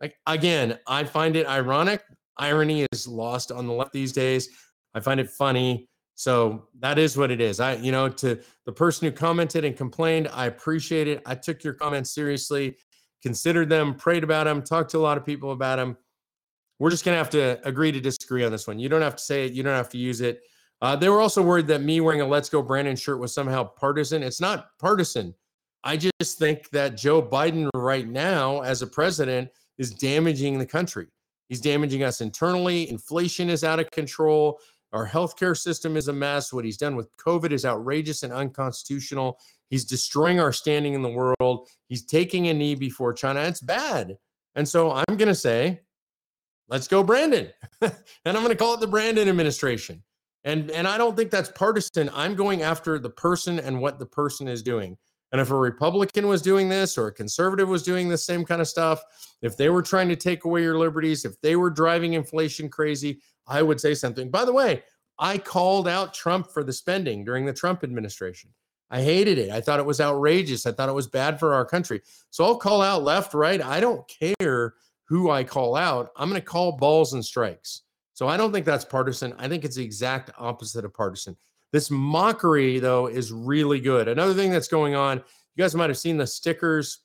Like 0.02 0.16
again, 0.28 0.80
I 0.88 1.04
find 1.04 1.36
it 1.36 1.48
ironic. 1.48 2.04
Irony 2.38 2.88
is 2.92 3.08
lost 3.08 3.52
on 3.52 3.68
the 3.68 3.74
left 3.74 3.94
these 3.94 4.12
days. 4.12 4.50
I 4.94 5.00
find 5.00 5.20
it 5.20 5.30
funny. 5.30 5.90
So 6.16 6.68
that 6.80 7.00
is 7.00 7.18
what 7.18 7.32
it 7.32 7.42
is. 7.42 7.60
I, 7.60 7.76
you 7.76 7.92
know, 7.92 8.08
to 8.08 8.40
the 8.66 8.72
person 8.72 9.08
who 9.08 9.12
commented 9.12 9.66
and 9.66 9.76
complained, 9.76 10.30
I 10.32 10.46
appreciate 10.46 11.08
it. 11.08 11.22
I 11.26 11.36
took 11.36 11.64
your 11.64 11.74
comments 11.74 12.12
seriously, 12.14 12.78
considered 13.22 13.70
them, 13.70 13.96
prayed 13.96 14.24
about 14.24 14.44
them, 14.44 14.62
talked 14.62 14.92
to 14.92 15.00
a 15.00 15.00
lot 15.00 15.18
of 15.18 15.26
people 15.26 15.52
about 15.52 15.78
them. 15.78 15.98
We're 16.80 16.92
just 16.92 17.06
going 17.06 17.14
to 17.14 17.18
have 17.18 17.30
to 17.32 17.60
agree 17.68 17.92
to 17.92 18.00
disagree 18.00 18.44
on 18.44 18.52
this 18.52 18.68
one. 18.68 18.78
You 18.78 18.90
don't 18.90 19.02
have 19.02 19.16
to 19.16 19.24
say 19.24 19.46
it, 19.46 19.54
you 19.54 19.64
don't 19.64 19.76
have 19.76 19.90
to 19.90 19.98
use 19.98 20.22
it. 20.22 20.42
Uh, 20.82 20.96
they 20.96 21.08
were 21.08 21.22
also 21.22 21.42
worried 21.42 21.68
that 21.68 21.82
me 21.82 22.02
wearing 22.02 22.22
a 22.22 22.28
Let's 22.28 22.50
Go 22.50 22.62
Brandon 22.62 22.96
shirt 22.96 23.20
was 23.20 23.34
somehow 23.34 23.64
partisan. 23.64 24.22
It's 24.22 24.42
not 24.42 24.68
partisan. 24.80 25.34
I 25.84 25.98
just 25.98 26.38
think 26.38 26.70
that 26.72 26.98
Joe 26.98 27.22
Biden 27.22 27.70
right 27.74 28.08
now, 28.08 28.62
as 28.62 28.82
a 28.82 28.88
president, 28.88 29.50
is 29.78 29.92
damaging 29.92 30.60
the 30.60 30.66
country. 30.66 31.08
He's 31.50 31.62
damaging 31.62 32.04
us 32.04 32.22
internally. 32.22 32.90
Inflation 32.90 33.50
is 33.50 33.64
out 33.64 33.80
of 33.80 33.92
control. 33.92 34.60
Our 34.94 35.08
healthcare 35.08 35.58
system 35.58 35.98
is 35.98 36.08
a 36.08 36.14
mess. 36.14 36.54
What 36.54 36.66
he's 36.66 36.78
done 36.78 36.96
with 36.96 37.10
COVID 37.18 37.52
is 37.52 37.66
outrageous 37.66 38.22
and 38.22 38.32
unconstitutional. 38.32 39.40
He's 39.70 39.86
destroying 39.86 40.40
our 40.40 40.54
standing 40.54 40.94
in 40.94 41.02
the 41.02 41.10
world. 41.10 41.68
He's 41.90 42.06
taking 42.06 42.48
a 42.48 42.54
knee 42.54 42.76
before 42.76 43.12
China. 43.12 43.42
It's 43.42 43.60
bad. 43.60 44.18
And 44.56 44.70
so 44.70 44.92
I'm 44.92 45.18
going 45.18 45.30
to 45.30 45.36
say, 45.36 45.82
let's 46.70 46.88
go, 46.88 47.04
Brandon. 47.04 47.50
and 47.82 47.92
I'm 48.26 48.36
going 48.36 48.50
to 48.50 48.56
call 48.56 48.76
it 48.76 48.82
the 48.82 48.88
Brandon 48.88 49.28
administration. 49.28 50.04
And, 50.44 50.70
and 50.70 50.88
I 50.88 51.00
don't 51.00 51.16
think 51.16 51.32
that's 51.32 51.50
partisan. 51.50 52.12
I'm 52.14 52.36
going 52.36 52.62
after 52.62 53.00
the 53.00 53.10
person 53.10 53.60
and 53.60 53.82
what 53.82 53.98
the 53.98 54.06
person 54.06 54.48
is 54.48 54.62
doing. 54.62 54.96
And 55.32 55.42
if 55.42 55.50
a 55.50 55.56
Republican 55.56 56.28
was 56.28 56.44
doing 56.44 56.70
this 56.70 56.96
or 56.96 57.08
a 57.08 57.12
conservative 57.12 57.68
was 57.68 57.82
doing 57.82 58.08
the 58.08 58.18
same 58.18 58.46
kind 58.46 58.62
of 58.62 58.68
stuff, 58.68 59.02
if 59.42 59.58
they 59.58 59.70
were 59.70 59.82
trying 59.82 60.08
to 60.10 60.16
take 60.16 60.46
away 60.46 60.62
your 60.62 60.78
liberties, 60.78 61.26
if 61.26 61.42
they 61.42 61.56
were 61.56 61.72
driving 61.72 62.14
inflation 62.14 62.70
crazy, 62.70 63.20
I 63.48 63.62
would 63.62 63.80
say 63.80 63.94
something. 63.94 64.30
By 64.30 64.46
the 64.46 64.54
way, 64.54 64.84
I 65.20 65.38
called 65.38 65.88
out 65.88 66.14
Trump 66.14 66.52
for 66.52 66.64
the 66.64 66.74
spending 66.74 67.24
during 67.24 67.46
the 67.46 67.54
Trump 67.54 67.84
administration. 67.84 68.50
I 68.90 69.02
hated 69.02 69.38
it. 69.38 69.50
I 69.50 69.60
thought 69.60 69.80
it 69.80 69.86
was 69.86 70.02
outrageous. 70.02 70.66
I 70.66 70.72
thought 70.72 70.90
it 70.90 70.94
was 70.94 71.08
bad 71.08 71.40
for 71.40 71.54
our 71.54 71.66
country. 71.66 72.02
So 72.30 72.44
I'll 72.44 72.58
call 72.58 72.82
out 72.82 73.04
left, 73.04 73.34
right. 73.34 73.62
I 73.62 73.80
don't 73.80 74.08
care 74.08 74.76
who 75.06 75.32
I 75.32 75.44
call 75.44 75.76
out. 75.76 76.12
I'm 76.16 76.30
going 76.30 76.40
to 76.40 76.46
call 76.46 76.78
balls 76.78 77.14
and 77.14 77.26
strikes. 77.26 77.82
So 78.14 78.28
I 78.28 78.38
don't 78.38 78.52
think 78.52 78.66
that's 78.66 78.86
partisan. 78.86 79.34
I 79.38 79.48
think 79.48 79.66
it's 79.66 79.76
the 79.76 79.84
exact 79.84 80.30
opposite 80.38 80.86
of 80.86 80.94
partisan. 80.94 81.36
This 81.72 81.90
mockery, 81.90 82.80
though, 82.80 83.08
is 83.08 83.32
really 83.32 83.80
good. 83.80 84.08
Another 84.08 84.36
thing 84.36 84.52
that's 84.52 84.68
going 84.68 84.94
on, 84.94 85.18
you 85.18 85.64
guys 85.64 85.74
might 85.74 85.90
have 85.90 85.98
seen 85.98 86.18
the 86.18 86.28
stickers. 86.28 87.00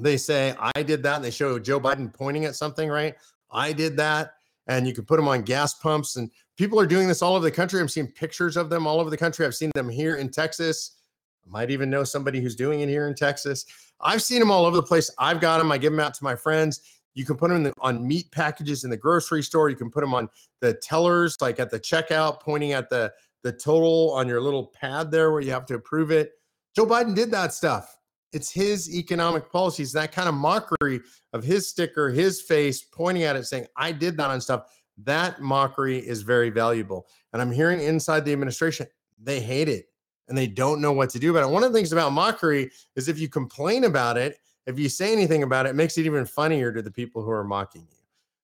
They 0.00 0.16
say, 0.16 0.54
I 0.58 0.82
did 0.82 1.02
that. 1.02 1.16
And 1.16 1.24
they 1.24 1.30
show 1.30 1.58
Joe 1.58 1.80
Biden 1.80 2.12
pointing 2.12 2.46
at 2.46 2.56
something, 2.56 2.88
right? 2.88 3.14
I 3.50 3.74
did 3.74 3.98
that 3.98 4.32
and 4.66 4.86
you 4.86 4.94
can 4.94 5.04
put 5.04 5.16
them 5.16 5.28
on 5.28 5.42
gas 5.42 5.74
pumps. 5.74 6.16
And 6.16 6.30
people 6.56 6.78
are 6.78 6.86
doing 6.86 7.08
this 7.08 7.22
all 7.22 7.34
over 7.34 7.44
the 7.44 7.50
country. 7.50 7.80
I'm 7.80 7.88
seeing 7.88 8.08
pictures 8.08 8.56
of 8.56 8.70
them 8.70 8.86
all 8.86 9.00
over 9.00 9.10
the 9.10 9.16
country. 9.16 9.46
I've 9.46 9.54
seen 9.54 9.70
them 9.74 9.88
here 9.88 10.16
in 10.16 10.30
Texas. 10.30 10.98
I 11.44 11.50
might 11.50 11.70
even 11.70 11.90
know 11.90 12.04
somebody 12.04 12.40
who's 12.40 12.54
doing 12.54 12.80
it 12.80 12.88
here 12.88 13.08
in 13.08 13.14
Texas. 13.14 13.64
I've 14.00 14.22
seen 14.22 14.38
them 14.38 14.50
all 14.50 14.64
over 14.64 14.76
the 14.76 14.82
place. 14.82 15.10
I've 15.18 15.40
got 15.40 15.58
them. 15.58 15.72
I 15.72 15.78
give 15.78 15.92
them 15.92 16.00
out 16.00 16.14
to 16.14 16.24
my 16.24 16.36
friends. 16.36 16.80
You 17.14 17.24
can 17.24 17.36
put 17.36 17.50
them 17.50 17.64
the, 17.64 17.72
on 17.80 18.06
meat 18.06 18.30
packages 18.30 18.84
in 18.84 18.90
the 18.90 18.96
grocery 18.96 19.42
store. 19.42 19.68
You 19.68 19.76
can 19.76 19.90
put 19.90 20.00
them 20.00 20.14
on 20.14 20.28
the 20.60 20.74
tellers, 20.74 21.36
like 21.40 21.58
at 21.58 21.70
the 21.70 21.80
checkout, 21.80 22.40
pointing 22.40 22.72
at 22.72 22.88
the 22.88 23.12
the 23.42 23.52
total 23.52 24.12
on 24.12 24.28
your 24.28 24.40
little 24.40 24.66
pad 24.66 25.10
there 25.10 25.30
where 25.30 25.40
you 25.40 25.50
have 25.50 25.66
to 25.66 25.74
approve 25.74 26.10
it. 26.10 26.32
Joe 26.76 26.86
Biden 26.86 27.14
did 27.14 27.30
that 27.30 27.52
stuff. 27.52 27.96
It's 28.32 28.50
his 28.50 28.94
economic 28.94 29.50
policies, 29.50 29.92
that 29.92 30.12
kind 30.12 30.28
of 30.28 30.34
mockery 30.34 31.00
of 31.32 31.42
his 31.42 31.68
sticker, 31.68 32.10
his 32.10 32.40
face 32.40 32.82
pointing 32.82 33.24
at 33.24 33.36
it, 33.36 33.46
saying, 33.46 33.66
I 33.76 33.92
did 33.92 34.16
that 34.18 34.30
on 34.30 34.40
stuff. 34.40 34.70
That 34.98 35.40
mockery 35.40 35.98
is 35.98 36.22
very 36.22 36.50
valuable. 36.50 37.06
And 37.32 37.42
I'm 37.42 37.50
hearing 37.50 37.80
inside 37.80 38.24
the 38.24 38.32
administration, 38.32 38.86
they 39.22 39.40
hate 39.40 39.68
it 39.68 39.86
and 40.28 40.38
they 40.38 40.46
don't 40.46 40.80
know 40.80 40.92
what 40.92 41.10
to 41.10 41.18
do 41.18 41.30
about 41.30 41.48
it. 41.48 41.52
One 41.52 41.64
of 41.64 41.72
the 41.72 41.78
things 41.78 41.92
about 41.92 42.12
mockery 42.12 42.70
is 42.94 43.08
if 43.08 43.18
you 43.18 43.28
complain 43.28 43.84
about 43.84 44.16
it, 44.16 44.38
if 44.66 44.78
you 44.78 44.88
say 44.88 45.12
anything 45.12 45.42
about 45.42 45.66
it, 45.66 45.70
it 45.70 45.74
makes 45.74 45.98
it 45.98 46.06
even 46.06 46.24
funnier 46.24 46.72
to 46.72 46.82
the 46.82 46.90
people 46.90 47.22
who 47.22 47.30
are 47.30 47.44
mocking 47.44 47.82
you. 47.82 47.98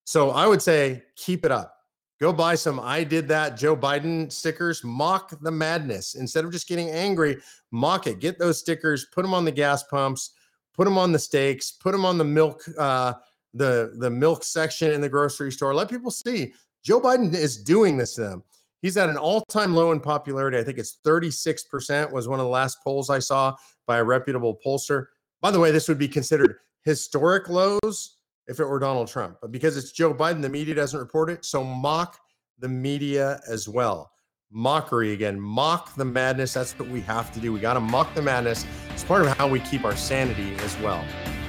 So 0.05 0.31
I 0.31 0.47
would 0.47 0.61
say 0.61 1.05
keep 1.15 1.45
it 1.45 1.53
up. 1.53 1.76
Go 2.19 2.33
buy 2.33 2.55
some 2.55 2.81
I 2.81 3.05
did 3.05 3.29
that 3.29 3.57
Joe 3.57 3.77
Biden 3.77 4.33
stickers. 4.33 4.83
Mock 4.83 5.39
the 5.43 5.51
madness. 5.51 6.15
Instead 6.15 6.45
of 6.45 6.53
just 6.53 6.69
getting 6.69 6.91
angry, 6.91 7.37
mock 7.71 8.07
it. 8.07 8.21
Get 8.21 8.39
those 8.39 8.59
stickers, 8.59 9.07
put 9.13 9.23
them 9.23 9.35
on 9.35 9.45
the 9.45 9.53
gas 9.53 9.83
pumps, 9.83 10.31
put 10.75 10.85
them 10.85 10.97
on 10.97 11.13
the 11.13 11.19
steaks, 11.19 11.73
put 11.73 11.93
them 11.93 12.07
on 12.07 12.17
the 12.17 12.25
milk, 12.25 12.63
uh, 12.79 13.15
the, 13.53 13.93
the 13.99 14.11
milk 14.11 14.45
section 14.45 14.93
in 14.93 15.01
the 15.01 15.09
grocery 15.09 15.53
store. 15.53 15.75
Let 15.75 15.91
people 15.91 16.11
see 16.11 16.55
Joe 16.83 17.01
Biden 17.01 17.35
is 17.35 17.63
doing 17.63 17.97
this 17.97 18.15
to 18.15 18.23
them. 18.23 18.45
He's 18.81 18.97
at 18.97 19.09
an 19.09 19.17
all-time 19.17 19.75
low 19.75 19.93
in 19.93 20.01
popularity. 20.01 20.59
I 20.59 20.63
think 20.63 20.79
it's 20.79 20.99
36% 21.05 22.13
was 22.13 22.29
one 22.29 22.39
of 22.39 22.45
the 22.45 22.51
last 22.51 22.83
polls 22.83 23.11
I 23.11 23.19
saw 23.19 23.55
by 23.87 23.99
a 23.99 24.05
reputable 24.05 24.59
pollster. 24.65 25.07
By 25.41 25.51
the 25.51 25.61
way, 25.61 25.71
this 25.71 25.89
would 25.89 25.99
be 25.99 26.09
considered 26.09 26.59
historic 26.85 27.49
lows 27.49 28.16
if 28.49 28.61
it 28.61 28.65
were 28.65 28.79
Donald 28.79 29.09
Trump. 29.09 29.39
But 29.41 29.53
because 29.53 29.77
it's 29.77 29.93
Joe 29.93 30.15
Biden, 30.15 30.43
the 30.43 30.49
media 30.49 30.75
doesn't 30.75 30.99
report 30.99 31.31
it. 31.31 31.45
So 31.45 31.65
mock 31.65 32.19
the 32.59 32.69
media 32.69 33.41
as 33.49 33.69
well. 33.69 34.11
Mockery 34.51 35.13
again, 35.13 35.41
mock 35.41 35.95
the 35.97 36.05
madness. 36.05 36.55
That's 36.55 36.79
what 36.79 36.89
we 36.89 37.01
have 37.03 37.33
to 37.33 37.41
do. 37.41 37.53
We 37.53 37.61
got 37.61 37.75
to 37.75 37.81
mock 37.81 38.15
the 38.15 38.23
madness. 38.23 38.65
It's 38.91 39.05
part 39.05 39.23
of 39.23 39.37
how 39.37 39.49
we 39.49 39.61
keep 39.61 39.85
our 39.85 39.97
sanity 39.97 40.55
as 40.57 40.79
well. 40.79 41.05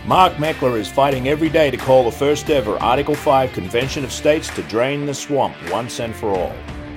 Mark 0.06 0.34
Meckler 0.34 0.78
is 0.78 0.88
fighting 0.88 1.28
every 1.28 1.50
day 1.50 1.70
to 1.70 1.78
call 1.78 2.06
the 2.06 2.12
first 2.12 2.50
ever 2.50 2.78
Article 2.78 3.14
5 3.14 3.52
Convention 3.52 4.04
of 4.04 4.12
States 4.12 4.50
to 4.56 4.64
drain 4.64 5.06
the 5.06 5.14
swamp 5.14 5.56
once 5.70 6.00
and 6.00 6.16
for 6.16 6.30
all. 6.30 6.54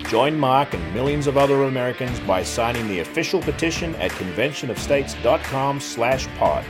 Join 0.09 0.38
Mark 0.38 0.75
and 0.75 0.95
millions 0.95 1.26
of 1.26 1.37
other 1.37 1.64
Americans 1.64 2.19
by 2.21 2.42
signing 2.42 2.88
the 2.88 3.00
official 3.00 3.40
petition 3.40 3.95
at 3.97 4.11
conventionofstates.com 4.12 5.80
slash 5.80 6.26
pod. 6.38 6.64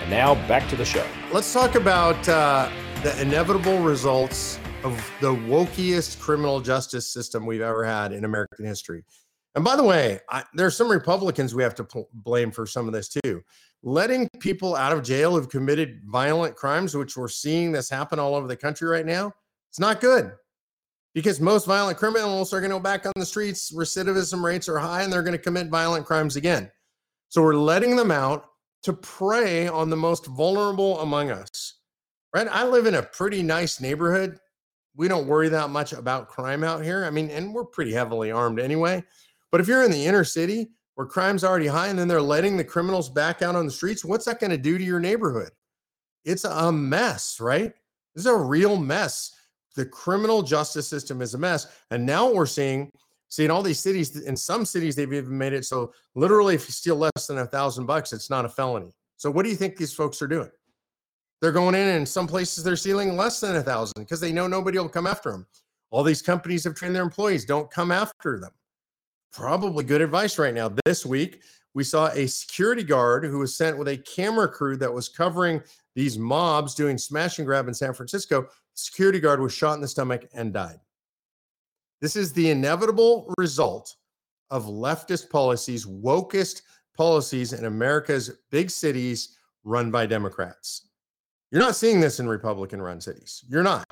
And 0.00 0.10
now 0.10 0.34
back 0.48 0.68
to 0.70 0.76
the 0.76 0.84
show. 0.84 1.06
Let's 1.32 1.52
talk 1.52 1.74
about 1.74 2.28
uh, 2.28 2.70
the 3.02 3.20
inevitable 3.20 3.78
results 3.80 4.58
of 4.82 4.94
the 5.20 5.34
wokiest 5.34 6.18
criminal 6.18 6.60
justice 6.60 7.06
system 7.06 7.44
we've 7.44 7.60
ever 7.60 7.84
had 7.84 8.12
in 8.12 8.24
American 8.24 8.64
history. 8.64 9.04
And 9.54 9.64
by 9.64 9.76
the 9.76 9.84
way, 9.84 10.20
I, 10.30 10.44
there 10.54 10.66
are 10.66 10.70
some 10.70 10.90
Republicans 10.90 11.54
we 11.54 11.62
have 11.62 11.74
to 11.74 11.84
pl- 11.84 12.08
blame 12.14 12.50
for 12.50 12.66
some 12.66 12.86
of 12.86 12.94
this 12.94 13.08
too. 13.08 13.42
Letting 13.82 14.28
people 14.40 14.74
out 14.74 14.92
of 14.92 15.02
jail 15.02 15.34
who've 15.34 15.48
committed 15.48 16.00
violent 16.06 16.56
crimes, 16.56 16.96
which 16.96 17.16
we're 17.16 17.28
seeing 17.28 17.72
this 17.72 17.90
happen 17.90 18.18
all 18.18 18.34
over 18.34 18.48
the 18.48 18.56
country 18.56 18.88
right 18.88 19.06
now, 19.06 19.32
it's 19.68 19.80
not 19.80 20.00
good 20.00 20.32
because 21.14 21.40
most 21.40 21.66
violent 21.66 21.98
criminals 21.98 22.52
are 22.54 22.60
going 22.60 22.70
to 22.70 22.76
go 22.76 22.82
back 22.82 23.04
on 23.04 23.12
the 23.16 23.26
streets. 23.26 23.72
Recidivism 23.72 24.42
rates 24.42 24.68
are 24.68 24.78
high 24.78 25.02
and 25.02 25.12
they're 25.12 25.22
going 25.22 25.36
to 25.36 25.38
commit 25.38 25.68
violent 25.68 26.06
crimes 26.06 26.36
again. 26.36 26.70
So 27.28 27.42
we're 27.42 27.54
letting 27.54 27.96
them 27.96 28.10
out 28.10 28.49
to 28.82 28.92
prey 28.92 29.68
on 29.68 29.90
the 29.90 29.96
most 29.96 30.26
vulnerable 30.26 31.00
among 31.00 31.30
us. 31.30 31.74
Right? 32.34 32.48
I 32.48 32.66
live 32.66 32.86
in 32.86 32.94
a 32.94 33.02
pretty 33.02 33.42
nice 33.42 33.80
neighborhood. 33.80 34.38
We 34.96 35.08
don't 35.08 35.26
worry 35.26 35.48
that 35.48 35.70
much 35.70 35.92
about 35.92 36.28
crime 36.28 36.64
out 36.64 36.84
here. 36.84 37.04
I 37.04 37.10
mean, 37.10 37.30
and 37.30 37.52
we're 37.54 37.64
pretty 37.64 37.92
heavily 37.92 38.30
armed 38.30 38.60
anyway. 38.60 39.02
But 39.50 39.60
if 39.60 39.68
you're 39.68 39.84
in 39.84 39.90
the 39.90 40.06
inner 40.06 40.24
city 40.24 40.70
where 40.94 41.06
crime's 41.06 41.44
already 41.44 41.66
high 41.66 41.88
and 41.88 41.98
then 41.98 42.08
they're 42.08 42.22
letting 42.22 42.56
the 42.56 42.64
criminals 42.64 43.08
back 43.08 43.42
out 43.42 43.56
on 43.56 43.66
the 43.66 43.72
streets, 43.72 44.04
what's 44.04 44.24
that 44.26 44.40
going 44.40 44.50
to 44.50 44.58
do 44.58 44.78
to 44.78 44.84
your 44.84 45.00
neighborhood? 45.00 45.50
It's 46.24 46.44
a 46.44 46.70
mess, 46.70 47.40
right? 47.40 47.72
This 48.14 48.24
is 48.24 48.26
a 48.26 48.36
real 48.36 48.76
mess. 48.76 49.34
The 49.76 49.86
criminal 49.86 50.42
justice 50.42 50.88
system 50.88 51.22
is 51.22 51.34
a 51.34 51.38
mess. 51.38 51.66
And 51.90 52.04
now 52.04 52.26
what 52.26 52.34
we're 52.34 52.46
seeing 52.46 52.92
See, 53.30 53.44
in 53.44 53.50
all 53.50 53.62
these 53.62 53.78
cities, 53.78 54.16
in 54.16 54.36
some 54.36 54.66
cities, 54.66 54.96
they've 54.96 55.12
even 55.12 55.38
made 55.38 55.52
it 55.52 55.64
so 55.64 55.92
literally, 56.16 56.56
if 56.56 56.66
you 56.68 56.72
steal 56.72 56.96
less 56.96 57.28
than 57.28 57.38
a 57.38 57.46
thousand 57.46 57.86
bucks, 57.86 58.12
it's 58.12 58.28
not 58.28 58.44
a 58.44 58.48
felony. 58.48 58.92
So, 59.16 59.30
what 59.30 59.44
do 59.44 59.50
you 59.50 59.56
think 59.56 59.76
these 59.76 59.94
folks 59.94 60.20
are 60.20 60.26
doing? 60.26 60.50
They're 61.40 61.52
going 61.52 61.76
in, 61.76 61.88
and 61.88 62.08
some 62.08 62.26
places 62.26 62.64
they're 62.64 62.76
stealing 62.76 63.16
less 63.16 63.40
than 63.40 63.54
a 63.54 63.62
thousand 63.62 64.02
because 64.02 64.20
they 64.20 64.32
know 64.32 64.48
nobody 64.48 64.78
will 64.78 64.88
come 64.88 65.06
after 65.06 65.30
them. 65.30 65.46
All 65.90 66.02
these 66.02 66.22
companies 66.22 66.64
have 66.64 66.74
trained 66.74 66.94
their 66.94 67.04
employees 67.04 67.44
don't 67.44 67.70
come 67.70 67.92
after 67.92 68.40
them. 68.40 68.50
Probably 69.32 69.84
good 69.84 70.00
advice 70.00 70.36
right 70.36 70.52
now. 70.52 70.72
This 70.84 71.06
week, 71.06 71.42
we 71.72 71.84
saw 71.84 72.08
a 72.08 72.26
security 72.26 72.82
guard 72.82 73.24
who 73.24 73.38
was 73.38 73.56
sent 73.56 73.78
with 73.78 73.88
a 73.88 73.96
camera 73.98 74.48
crew 74.48 74.76
that 74.78 74.92
was 74.92 75.08
covering 75.08 75.62
these 75.94 76.18
mobs 76.18 76.74
doing 76.74 76.98
smash 76.98 77.38
and 77.38 77.46
grab 77.46 77.68
in 77.68 77.74
San 77.74 77.94
Francisco. 77.94 78.48
Security 78.74 79.20
guard 79.20 79.40
was 79.40 79.52
shot 79.54 79.74
in 79.74 79.80
the 79.80 79.88
stomach 79.88 80.26
and 80.34 80.52
died. 80.52 80.80
This 82.00 82.16
is 82.16 82.32
the 82.32 82.50
inevitable 82.50 83.32
result 83.38 83.96
of 84.50 84.66
leftist 84.66 85.30
policies, 85.30 85.86
wokest 85.86 86.62
policies 86.96 87.52
in 87.52 87.66
America's 87.66 88.30
big 88.50 88.70
cities 88.70 89.36
run 89.64 89.90
by 89.90 90.06
Democrats. 90.06 90.88
You're 91.50 91.60
not 91.60 91.76
seeing 91.76 92.00
this 92.00 92.20
in 92.20 92.28
Republican 92.28 92.80
run 92.80 93.00
cities. 93.00 93.44
You're 93.48 93.62
not. 93.62 93.84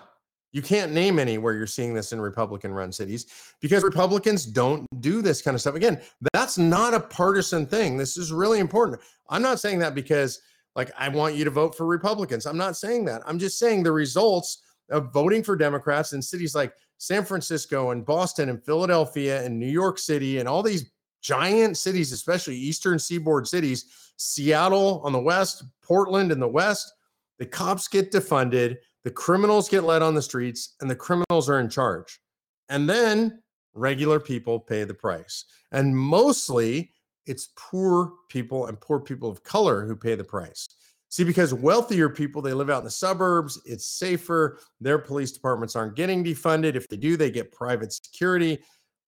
You 0.52 0.62
can't 0.62 0.92
name 0.92 1.18
any 1.18 1.36
where 1.36 1.52
you're 1.52 1.66
seeing 1.66 1.92
this 1.92 2.12
in 2.12 2.20
Republican 2.20 2.72
run 2.72 2.90
cities 2.90 3.26
because 3.60 3.82
Republicans 3.82 4.46
don't 4.46 4.86
do 5.00 5.20
this 5.20 5.42
kind 5.42 5.54
of 5.54 5.60
stuff. 5.60 5.74
Again, 5.74 6.00
that's 6.32 6.56
not 6.56 6.94
a 6.94 7.00
partisan 7.00 7.66
thing. 7.66 7.98
This 7.98 8.16
is 8.16 8.32
really 8.32 8.58
important. 8.58 9.00
I'm 9.28 9.42
not 9.42 9.60
saying 9.60 9.78
that 9.80 9.94
because 9.94 10.40
like 10.74 10.90
I 10.96 11.08
want 11.08 11.34
you 11.34 11.44
to 11.44 11.50
vote 11.50 11.76
for 11.76 11.86
Republicans. 11.86 12.46
I'm 12.46 12.56
not 12.56 12.76
saying 12.76 13.04
that. 13.06 13.22
I'm 13.26 13.38
just 13.38 13.58
saying 13.58 13.82
the 13.82 13.92
results 13.92 14.62
of 14.90 15.12
voting 15.12 15.42
for 15.42 15.56
Democrats 15.56 16.12
in 16.12 16.22
cities 16.22 16.54
like 16.54 16.72
San 16.98 17.24
Francisco 17.24 17.90
and 17.90 18.04
Boston 18.04 18.48
and 18.48 18.64
Philadelphia 18.64 19.44
and 19.44 19.58
New 19.58 19.68
York 19.68 19.98
City 19.98 20.38
and 20.38 20.48
all 20.48 20.62
these 20.62 20.90
giant 21.20 21.76
cities, 21.76 22.12
especially 22.12 22.56
eastern 22.56 22.98
seaboard 22.98 23.46
cities, 23.46 24.12
Seattle 24.16 25.00
on 25.04 25.12
the 25.12 25.20
west, 25.20 25.64
Portland 25.82 26.32
in 26.32 26.40
the 26.40 26.48
west, 26.48 26.92
the 27.38 27.46
cops 27.46 27.86
get 27.88 28.10
defunded, 28.12 28.76
the 29.04 29.10
criminals 29.10 29.68
get 29.68 29.84
led 29.84 30.02
on 30.02 30.14
the 30.14 30.22
streets, 30.22 30.74
and 30.80 30.90
the 30.90 30.96
criminals 30.96 31.48
are 31.48 31.60
in 31.60 31.68
charge. 31.68 32.20
And 32.68 32.88
then 32.88 33.42
regular 33.74 34.18
people 34.18 34.58
pay 34.58 34.84
the 34.84 34.94
price. 34.94 35.44
And 35.72 35.96
mostly 35.96 36.92
it's 37.26 37.50
poor 37.56 38.12
people 38.28 38.66
and 38.66 38.80
poor 38.80 38.98
people 38.98 39.30
of 39.30 39.44
color 39.44 39.86
who 39.86 39.94
pay 39.94 40.14
the 40.14 40.24
price. 40.24 40.68
See, 41.10 41.24
because 41.24 41.54
wealthier 41.54 42.10
people, 42.10 42.42
they 42.42 42.52
live 42.52 42.68
out 42.68 42.80
in 42.80 42.84
the 42.84 42.90
suburbs, 42.90 43.60
it's 43.64 43.86
safer. 43.86 44.58
Their 44.80 44.98
police 44.98 45.32
departments 45.32 45.74
aren't 45.74 45.96
getting 45.96 46.22
defunded. 46.22 46.74
If 46.74 46.86
they 46.88 46.98
do, 46.98 47.16
they 47.16 47.30
get 47.30 47.50
private 47.50 47.92
security. 47.92 48.58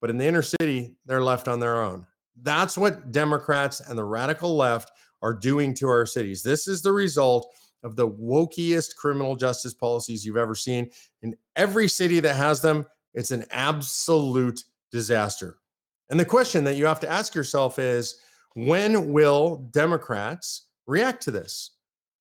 But 0.00 0.08
in 0.08 0.16
the 0.16 0.26
inner 0.26 0.42
city, 0.42 0.94
they're 1.04 1.22
left 1.22 1.46
on 1.46 1.60
their 1.60 1.82
own. 1.82 2.06
That's 2.42 2.78
what 2.78 3.12
Democrats 3.12 3.80
and 3.80 3.98
the 3.98 4.04
radical 4.04 4.56
left 4.56 4.92
are 5.20 5.34
doing 5.34 5.74
to 5.74 5.88
our 5.88 6.06
cities. 6.06 6.42
This 6.42 6.66
is 6.66 6.80
the 6.80 6.92
result 6.92 7.54
of 7.82 7.96
the 7.96 8.08
wokiest 8.08 8.96
criminal 8.96 9.36
justice 9.36 9.74
policies 9.74 10.24
you've 10.24 10.36
ever 10.38 10.54
seen. 10.54 10.90
In 11.22 11.36
every 11.56 11.88
city 11.88 12.20
that 12.20 12.36
has 12.36 12.62
them, 12.62 12.86
it's 13.12 13.30
an 13.30 13.44
absolute 13.50 14.64
disaster. 14.90 15.58
And 16.08 16.18
the 16.18 16.24
question 16.24 16.64
that 16.64 16.76
you 16.76 16.86
have 16.86 17.00
to 17.00 17.10
ask 17.10 17.34
yourself 17.34 17.78
is 17.78 18.20
when 18.54 19.12
will 19.12 19.68
Democrats 19.70 20.66
react 20.86 21.22
to 21.24 21.30
this? 21.30 21.70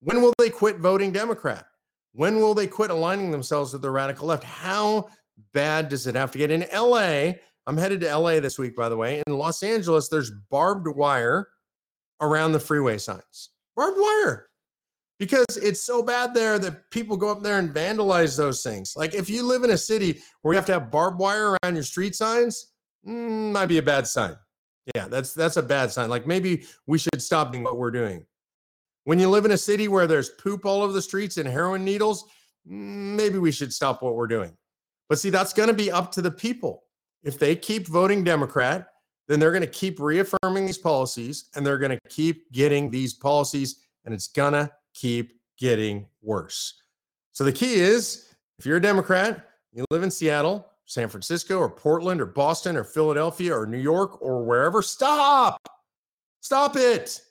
When 0.02 0.22
will 0.22 0.34
they 0.38 0.50
quit 0.50 0.78
voting 0.78 1.12
Democrat? 1.12 1.66
When 2.14 2.38
will 2.38 2.54
they 2.54 2.68
quit 2.68 2.92
aligning 2.92 3.32
themselves 3.32 3.74
with 3.74 3.82
the 3.82 3.92
radical 3.92 4.28
left? 4.28 4.44
How 4.44 5.10
bad 5.54 5.90
does 5.90 6.08
it 6.08 6.16
have 6.16 6.32
to 6.32 6.38
get? 6.38 6.52
In 6.52 6.66
LA, 6.74 7.34
I'm 7.68 7.78
headed 7.78 8.02
to 8.02 8.18
LA 8.18 8.40
this 8.40 8.58
week, 8.58 8.76
by 8.76 8.90
the 8.90 8.98
way. 8.98 9.22
In 9.28 9.38
Los 9.38 9.62
Angeles, 9.62 10.10
there's 10.10 10.32
barbed 10.50 10.88
wire 10.88 11.50
around 12.22 12.54
the 12.54 12.60
freeway 12.60 12.98
signs. 12.98 13.50
Barbed 13.76 13.98
wire. 14.00 14.48
Because 15.20 15.58
it's 15.62 15.84
so 15.84 16.02
bad 16.02 16.34
there 16.34 16.58
that 16.60 16.90
people 16.92 17.18
go 17.18 17.30
up 17.30 17.44
there 17.44 17.60
and 17.60 17.74
vandalize 17.74 18.38
those 18.38 18.64
things. 18.64 18.94
Like 18.96 19.14
if 19.14 19.30
you 19.30 19.44
live 19.44 19.64
in 19.64 19.72
a 19.72 19.78
city 19.78 20.22
where 20.42 20.54
you 20.54 20.56
have 20.56 20.66
to 20.68 20.74
have 20.74 20.92
barbed 20.92 21.20
wire 21.20 21.58
around 21.64 21.76
your 21.76 21.84
street 21.84 22.16
signs, 22.16 22.72
mm, 23.06 23.52
might 23.52 23.66
be 23.66 23.80
a 23.80 23.84
bad 23.84 24.08
sign. 24.08 24.36
Yeah, 24.96 25.10
that's 25.10 25.34
that's 25.34 25.58
a 25.58 25.62
bad 25.62 25.92
sign. 25.92 26.10
Like 26.10 26.26
maybe 26.26 26.66
we 26.88 26.98
should 26.98 27.22
stop 27.22 27.52
doing 27.52 27.66
what 27.66 27.78
we're 27.78 27.92
doing. 27.92 28.26
When 29.06 29.20
you 29.20 29.30
live 29.30 29.46
in 29.46 29.52
a 29.52 29.58
city 29.58 29.88
where 29.88 30.08
there's 30.08 30.30
poop 30.30 30.66
all 30.66 30.82
over 30.82 30.94
the 30.94 31.02
streets 31.02 31.38
and 31.38 31.48
heroin 31.48 31.84
needles, 31.84 32.26
mm, 32.70 33.16
maybe 33.16 33.38
we 33.38 33.52
should 33.52 33.74
stop 33.74 34.02
what 34.02 34.16
we're 34.16 34.28
doing. 34.28 34.56
But 35.08 35.20
see, 35.20 35.30
that's 35.30 35.54
going 35.54 35.70
to 35.70 35.74
be 35.74 35.92
up 35.92 36.12
to 36.14 36.22
the 36.22 36.32
people. 36.32 36.84
If 37.24 37.40
they 37.40 37.56
keep 37.56 37.88
voting 37.88 38.24
Democrat, 38.24 38.88
then 39.28 39.40
they're 39.40 39.52
going 39.52 39.62
to 39.62 39.68
keep 39.68 40.00
reaffirming 40.00 40.66
these 40.66 40.78
policies 40.78 41.50
and 41.56 41.66
they're 41.66 41.78
going 41.78 41.92
to 41.92 42.00
keep 42.10 42.52
getting 42.52 42.90
these 42.90 43.14
policies, 43.14 43.84
and 44.06 44.14
it's 44.14 44.28
going 44.28 44.54
to 44.54 44.72
keep 44.94 45.40
getting 45.58 46.06
worse. 46.22 46.82
So 47.32 47.44
the 47.44 47.52
key 47.52 47.76
is 47.76 48.34
if 48.58 48.66
you're 48.66 48.78
a 48.78 48.82
Democrat, 48.82 49.46
you 49.72 49.86
live 49.92 50.04
in 50.04 50.12
Seattle, 50.12 50.68
San 50.86 51.10
Francisco, 51.10 51.60
or 51.60 51.70
Portland, 51.70 52.20
or 52.20 52.26
Boston, 52.26 52.76
or 52.76 52.84
Philadelphia, 52.84 53.56
or 53.56 53.66
New 53.66 53.78
York, 53.78 54.22
or 54.22 54.44
wherever, 54.44 54.82
stop. 54.82 55.62
Stop 56.42 56.76
it. 56.76 57.22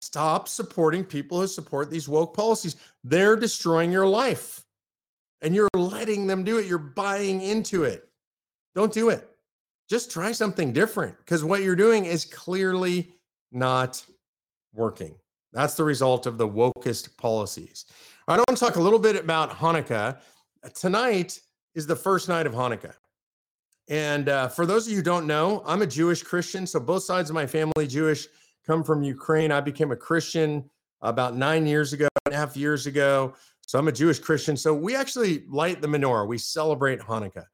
Stop 0.00 0.48
supporting 0.48 1.04
people 1.04 1.40
who 1.40 1.46
support 1.46 1.90
these 1.90 2.08
woke 2.08 2.34
policies. 2.34 2.76
They're 3.04 3.36
destroying 3.36 3.92
your 3.92 4.06
life 4.06 4.64
and 5.42 5.54
you're 5.54 5.68
letting 5.74 6.26
them 6.26 6.42
do 6.42 6.58
it. 6.58 6.66
You're 6.66 6.78
buying 6.78 7.42
into 7.42 7.84
it. 7.84 8.08
Don't 8.74 8.92
do 8.92 9.10
it. 9.10 9.28
Just 9.88 10.10
try 10.10 10.32
something 10.32 10.72
different 10.72 11.18
because 11.18 11.44
what 11.44 11.62
you're 11.62 11.76
doing 11.76 12.06
is 12.06 12.24
clearly 12.24 13.12
not 13.52 14.04
working. 14.72 15.14
That's 15.52 15.74
the 15.74 15.84
result 15.84 16.26
of 16.26 16.38
the 16.38 16.48
wokest 16.48 17.16
policies. 17.16 17.86
I 18.28 18.36
don't 18.36 18.48
want 18.48 18.58
to 18.58 18.64
talk 18.64 18.76
a 18.76 18.80
little 18.80 18.98
bit 18.98 19.16
about 19.16 19.50
Hanukkah. 19.50 20.18
Tonight 20.74 21.40
is 21.74 21.86
the 21.86 21.96
first 21.96 22.28
night 22.28 22.46
of 22.46 22.52
Hanukkah. 22.52 22.94
And 23.88 24.28
uh, 24.28 24.48
for 24.48 24.64
those 24.64 24.86
of 24.86 24.92
you 24.92 24.98
who 24.98 25.02
don't 25.02 25.26
know, 25.26 25.64
I'm 25.66 25.82
a 25.82 25.86
Jewish 25.86 26.22
Christian. 26.22 26.66
So 26.66 26.78
both 26.78 27.02
sides 27.02 27.28
of 27.28 27.34
my 27.34 27.46
family 27.46 27.88
Jewish 27.88 28.28
come 28.70 28.84
from 28.84 29.02
Ukraine. 29.02 29.50
I 29.50 29.60
became 29.60 29.90
a 29.90 29.96
Christian 29.96 30.70
about 31.00 31.36
nine 31.36 31.66
years 31.66 31.92
ago, 31.92 32.06
and 32.24 32.32
a 32.32 32.36
half 32.36 32.56
years 32.56 32.86
ago. 32.86 33.34
So 33.66 33.80
I'm 33.80 33.88
a 33.88 33.92
Jewish 33.92 34.20
Christian. 34.20 34.56
So 34.56 34.72
we 34.72 34.94
actually 34.94 35.44
light 35.48 35.80
the 35.80 35.88
menorah. 35.88 36.28
We 36.28 36.38
celebrate 36.38 37.00
Hanukkah. 37.00 37.46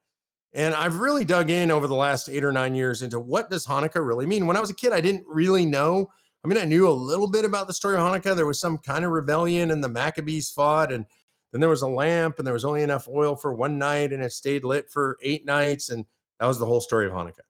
And 0.53 0.75
I've 0.75 0.97
really 0.97 1.25
dug 1.25 1.49
in 1.49 1.71
over 1.71 1.87
the 1.87 1.95
last 1.95 2.29
eight 2.29 2.45
or 2.45 2.53
nine 2.53 2.75
years 2.75 3.01
into 3.01 3.19
what 3.19 3.49
does 3.49 3.67
Hanukkah 3.67 4.07
really 4.07 4.27
mean. 4.27 4.47
When 4.47 4.59
I 4.59 4.61
was 4.61 4.69
a 4.69 4.75
kid, 4.75 4.93
I 4.93 5.01
didn't 5.01 5.25
really 5.27 5.65
know. 5.65 6.11
I 6.45 6.49
mean, 6.49 6.59
I 6.59 6.65
knew 6.65 6.87
a 6.87 6.91
little 6.91 7.31
bit 7.31 7.47
about 7.47 7.67
the 7.67 7.73
story 7.73 7.97
of 7.97 8.03
Hanukkah. 8.03 8.37
There 8.37 8.47
was 8.47 8.61
some 8.61 8.77
kind 8.77 9.03
of 9.03 9.11
rebellion, 9.11 9.71
and 9.71 9.83
the 9.83 9.89
Maccabees 9.89 10.51
fought, 10.51 10.93
and 10.93 11.07
then 11.51 11.63
there 11.63 11.71
was 11.71 11.83
a 11.83 11.89
lamp, 11.89 12.39
and 12.39 12.47
there 12.47 12.55
was 12.55 12.67
only 12.67 12.83
enough 12.83 13.09
oil 13.09 13.37
for 13.37 13.55
one 13.55 13.79
night, 13.79 14.13
and 14.13 14.23
it 14.23 14.33
stayed 14.33 14.65
lit 14.65 14.91
for 14.91 15.17
eight 15.23 15.47
nights, 15.47 15.89
and 15.89 16.05
that 16.41 16.47
was 16.47 16.59
the 16.59 16.67
whole 16.67 16.83
story 16.83 17.07
of 17.07 17.13
Hanukkah. 17.13 17.41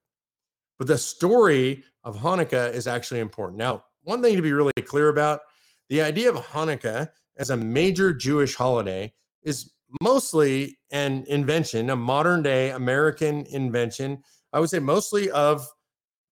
But 0.77 0.87
the 0.87 0.97
story 0.97 1.83
of 2.03 2.17
Hanukkah 2.17 2.73
is 2.73 2.87
actually 2.87 3.19
important. 3.19 3.57
Now, 3.57 3.83
one 4.03 4.21
thing 4.21 4.35
to 4.35 4.41
be 4.41 4.53
really 4.53 4.71
clear 4.85 5.09
about 5.09 5.41
the 5.89 6.01
idea 6.01 6.29
of 6.29 6.35
Hanukkah 6.35 7.09
as 7.37 7.49
a 7.49 7.57
major 7.57 8.13
Jewish 8.13 8.55
holiday 8.55 9.13
is 9.43 9.73
mostly 10.01 10.77
an 10.91 11.25
invention, 11.27 11.89
a 11.89 11.95
modern 11.95 12.41
day 12.41 12.71
American 12.71 13.45
invention. 13.47 14.21
I 14.53 14.59
would 14.59 14.69
say 14.69 14.79
mostly 14.79 15.29
of 15.31 15.67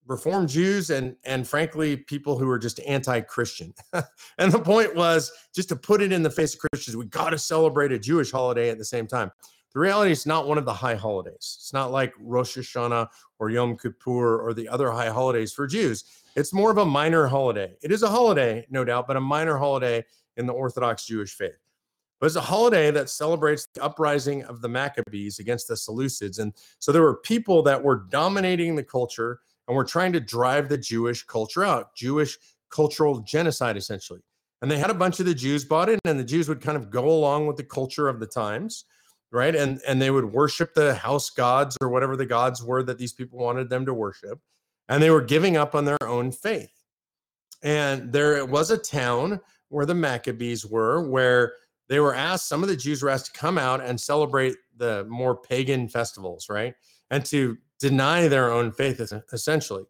Reformed 0.06 0.48
Jews 0.48 0.90
and 0.90 1.16
and 1.26 1.48
frankly 1.48 1.98
people 1.98 2.38
who 2.38 2.50
are 2.50 2.60
just 2.60 2.80
anti-Christian. 2.82 3.74
and 4.38 4.52
the 4.52 4.60
point 4.60 4.96
was 4.96 5.32
just 5.54 5.70
to 5.70 5.76
put 5.76 6.02
it 6.02 6.12
in 6.12 6.24
the 6.24 6.30
face 6.30 6.54
of 6.54 6.62
Christians, 6.62 6.96
we 6.96 7.06
got 7.06 7.32
to 7.32 7.38
celebrate 7.38 7.92
a 7.92 8.00
Jewish 8.00 8.32
holiday 8.32 8.70
at 8.70 8.78
the 8.78 8.86
same 8.86 9.08
time. 9.08 9.32
The 9.74 9.80
reality 9.80 10.12
is 10.12 10.26
not 10.26 10.48
one 10.48 10.58
of 10.58 10.66
the 10.66 10.74
high 10.74 10.96
holidays. 10.96 11.58
It's 11.60 11.74
not 11.74 11.92
like 11.92 12.14
Rosh 12.20 12.58
Hashanah 12.58 13.08
or 13.40 13.50
Yom 13.50 13.78
Kippur 13.78 14.40
or 14.40 14.54
the 14.54 14.68
other 14.70 14.92
high 14.92 15.10
holidays 15.10 15.54
for 15.54 15.68
Jews. 15.68 16.06
It's 16.36 16.54
more 16.54 16.72
of 16.72 16.78
a 16.78 16.86
minor 16.86 17.28
holiday. 17.28 17.76
It 17.82 17.92
is 17.92 18.04
a 18.04 18.10
holiday, 18.10 18.66
no 18.70 18.86
doubt, 18.86 19.08
but 19.08 19.18
a 19.18 19.22
minor 19.22 19.58
holiday 19.58 20.06
in 20.38 20.46
the 20.46 20.54
Orthodox 20.54 21.06
Jewish 21.06 21.34
faith. 21.34 21.58
But 22.20 22.28
it's 22.28 22.36
a 22.36 22.42
holiday 22.42 22.90
that 22.92 23.10
celebrates 23.10 23.68
the 23.74 23.84
uprising 23.84 24.44
of 24.46 24.62
the 24.62 24.70
Maccabees 24.70 25.40
against 25.40 25.68
the 25.68 25.76
Seleucids. 25.76 26.40
And 26.40 26.54
so 26.80 26.92
there 26.92 27.04
were 27.04 27.18
people 27.18 27.62
that 27.64 27.84
were 27.84 28.06
dominating 28.10 28.76
the 28.76 28.84
culture 28.84 29.40
and 29.68 29.76
were 29.76 29.84
trying 29.84 30.14
to 30.14 30.20
drive 30.20 30.70
the 30.70 30.78
Jewish 30.78 31.24
culture 31.24 31.64
out, 31.64 31.96
Jewish 31.96 32.38
cultural 32.70 33.20
genocide, 33.20 33.78
essentially. 33.78 34.22
And 34.62 34.72
they 34.72 34.80
had 34.80 34.90
a 34.90 34.96
bunch 34.96 35.20
of 35.20 35.28
the 35.28 35.36
Jews 35.36 35.64
bought 35.64 35.90
in, 35.90 36.00
and 36.06 36.20
the 36.20 36.24
Jews 36.24 36.50
would 36.50 36.62
kind 36.62 36.78
of 36.78 36.90
go 36.90 37.08
along 37.08 37.46
with 37.46 37.58
the 37.58 37.64
culture 37.64 38.08
of 38.08 38.20
the 38.20 38.26
times 38.26 38.86
right? 39.32 39.56
And 39.56 39.82
and 39.88 40.02
they 40.02 40.12
would 40.12 40.26
worship 40.26 40.74
the 40.74 40.96
house 40.96 41.30
gods 41.30 41.78
or 41.82 41.90
whatever 41.90 42.16
the 42.16 42.26
gods 42.26 42.64
were 42.64 42.84
that 42.84 42.98
these 42.98 43.14
people 43.14 43.40
wanted 43.40 43.70
them 43.70 43.86
to 43.86 43.94
worship 43.94 44.40
and 44.90 45.02
they 45.02 45.10
were 45.10 45.22
giving 45.22 45.58
up 45.58 45.76
on 45.76 45.86
their 45.86 45.98
own 46.04 46.32
faith. 46.32 46.72
And 47.64 48.12
there 48.12 48.46
was 48.46 48.72
a 48.72 48.78
town 48.78 49.40
where 49.70 49.86
the 49.86 49.96
maccabees 49.96 50.66
were 50.66 51.08
where 51.08 51.54
they 51.90 52.00
were 52.00 52.14
asked 52.14 52.48
some 52.48 52.64
of 52.64 52.70
the 52.70 52.76
jews 52.76 53.02
were 53.02 53.10
asked 53.10 53.34
to 53.34 53.40
come 53.40 53.58
out 53.58 53.82
and 53.84 54.00
celebrate 54.00 54.56
the 54.76 55.06
more 55.06 55.36
pagan 55.36 55.88
festivals 55.88 56.48
right? 56.50 56.76
And 57.10 57.26
to 57.26 57.58
deny 57.80 58.28
their 58.28 58.52
own 58.52 58.72
faith 58.72 59.02
essentially 59.34 59.84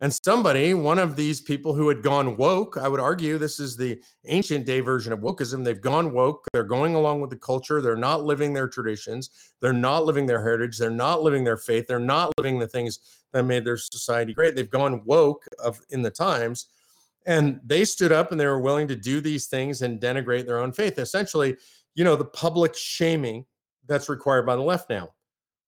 and 0.00 0.14
somebody, 0.14 0.74
one 0.74 1.00
of 1.00 1.16
these 1.16 1.40
people 1.40 1.74
who 1.74 1.88
had 1.88 2.02
gone 2.02 2.36
woke, 2.36 2.76
I 2.76 2.86
would 2.86 3.00
argue 3.00 3.36
this 3.36 3.58
is 3.58 3.76
the 3.76 4.00
ancient 4.26 4.64
day 4.64 4.78
version 4.78 5.12
of 5.12 5.18
wokeism. 5.18 5.64
They've 5.64 5.80
gone 5.80 6.12
woke. 6.12 6.46
They're 6.52 6.62
going 6.62 6.94
along 6.94 7.20
with 7.20 7.30
the 7.30 7.36
culture. 7.36 7.82
They're 7.82 7.96
not 7.96 8.22
living 8.22 8.52
their 8.52 8.68
traditions. 8.68 9.30
They're 9.60 9.72
not 9.72 10.04
living 10.04 10.26
their 10.26 10.40
heritage. 10.40 10.78
They're 10.78 10.90
not 10.90 11.22
living 11.22 11.42
their 11.42 11.56
faith. 11.56 11.88
They're 11.88 11.98
not 11.98 12.32
living 12.38 12.60
the 12.60 12.68
things 12.68 13.00
that 13.32 13.42
made 13.42 13.64
their 13.64 13.76
society 13.76 14.32
great. 14.32 14.54
They've 14.54 14.70
gone 14.70 15.02
woke 15.04 15.44
of 15.58 15.80
in 15.90 16.02
the 16.02 16.10
times. 16.10 16.66
And 17.26 17.60
they 17.64 17.84
stood 17.84 18.12
up 18.12 18.30
and 18.30 18.40
they 18.40 18.46
were 18.46 18.60
willing 18.60 18.86
to 18.88 18.96
do 18.96 19.20
these 19.20 19.48
things 19.48 19.82
and 19.82 20.00
denigrate 20.00 20.46
their 20.46 20.60
own 20.60 20.72
faith. 20.72 21.00
Essentially, 21.00 21.56
you 21.96 22.04
know, 22.04 22.14
the 22.14 22.24
public 22.24 22.76
shaming 22.76 23.44
that's 23.88 24.08
required 24.08 24.46
by 24.46 24.54
the 24.54 24.62
left 24.62 24.88
now. 24.90 25.08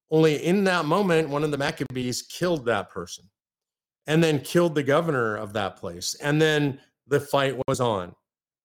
Only 0.08 0.36
in 0.44 0.62
that 0.64 0.84
moment, 0.84 1.28
one 1.28 1.42
of 1.42 1.50
the 1.50 1.58
Maccabees 1.58 2.22
killed 2.22 2.64
that 2.66 2.90
person 2.90 3.24
and 4.11 4.25
then 4.25 4.40
killed 4.40 4.75
the 4.75 4.83
governor 4.83 5.37
of 5.37 5.53
that 5.53 5.77
place. 5.77 6.16
And 6.16 6.42
then 6.42 6.81
the 7.07 7.20
fight 7.20 7.55
was 7.68 7.81
on, 7.81 8.12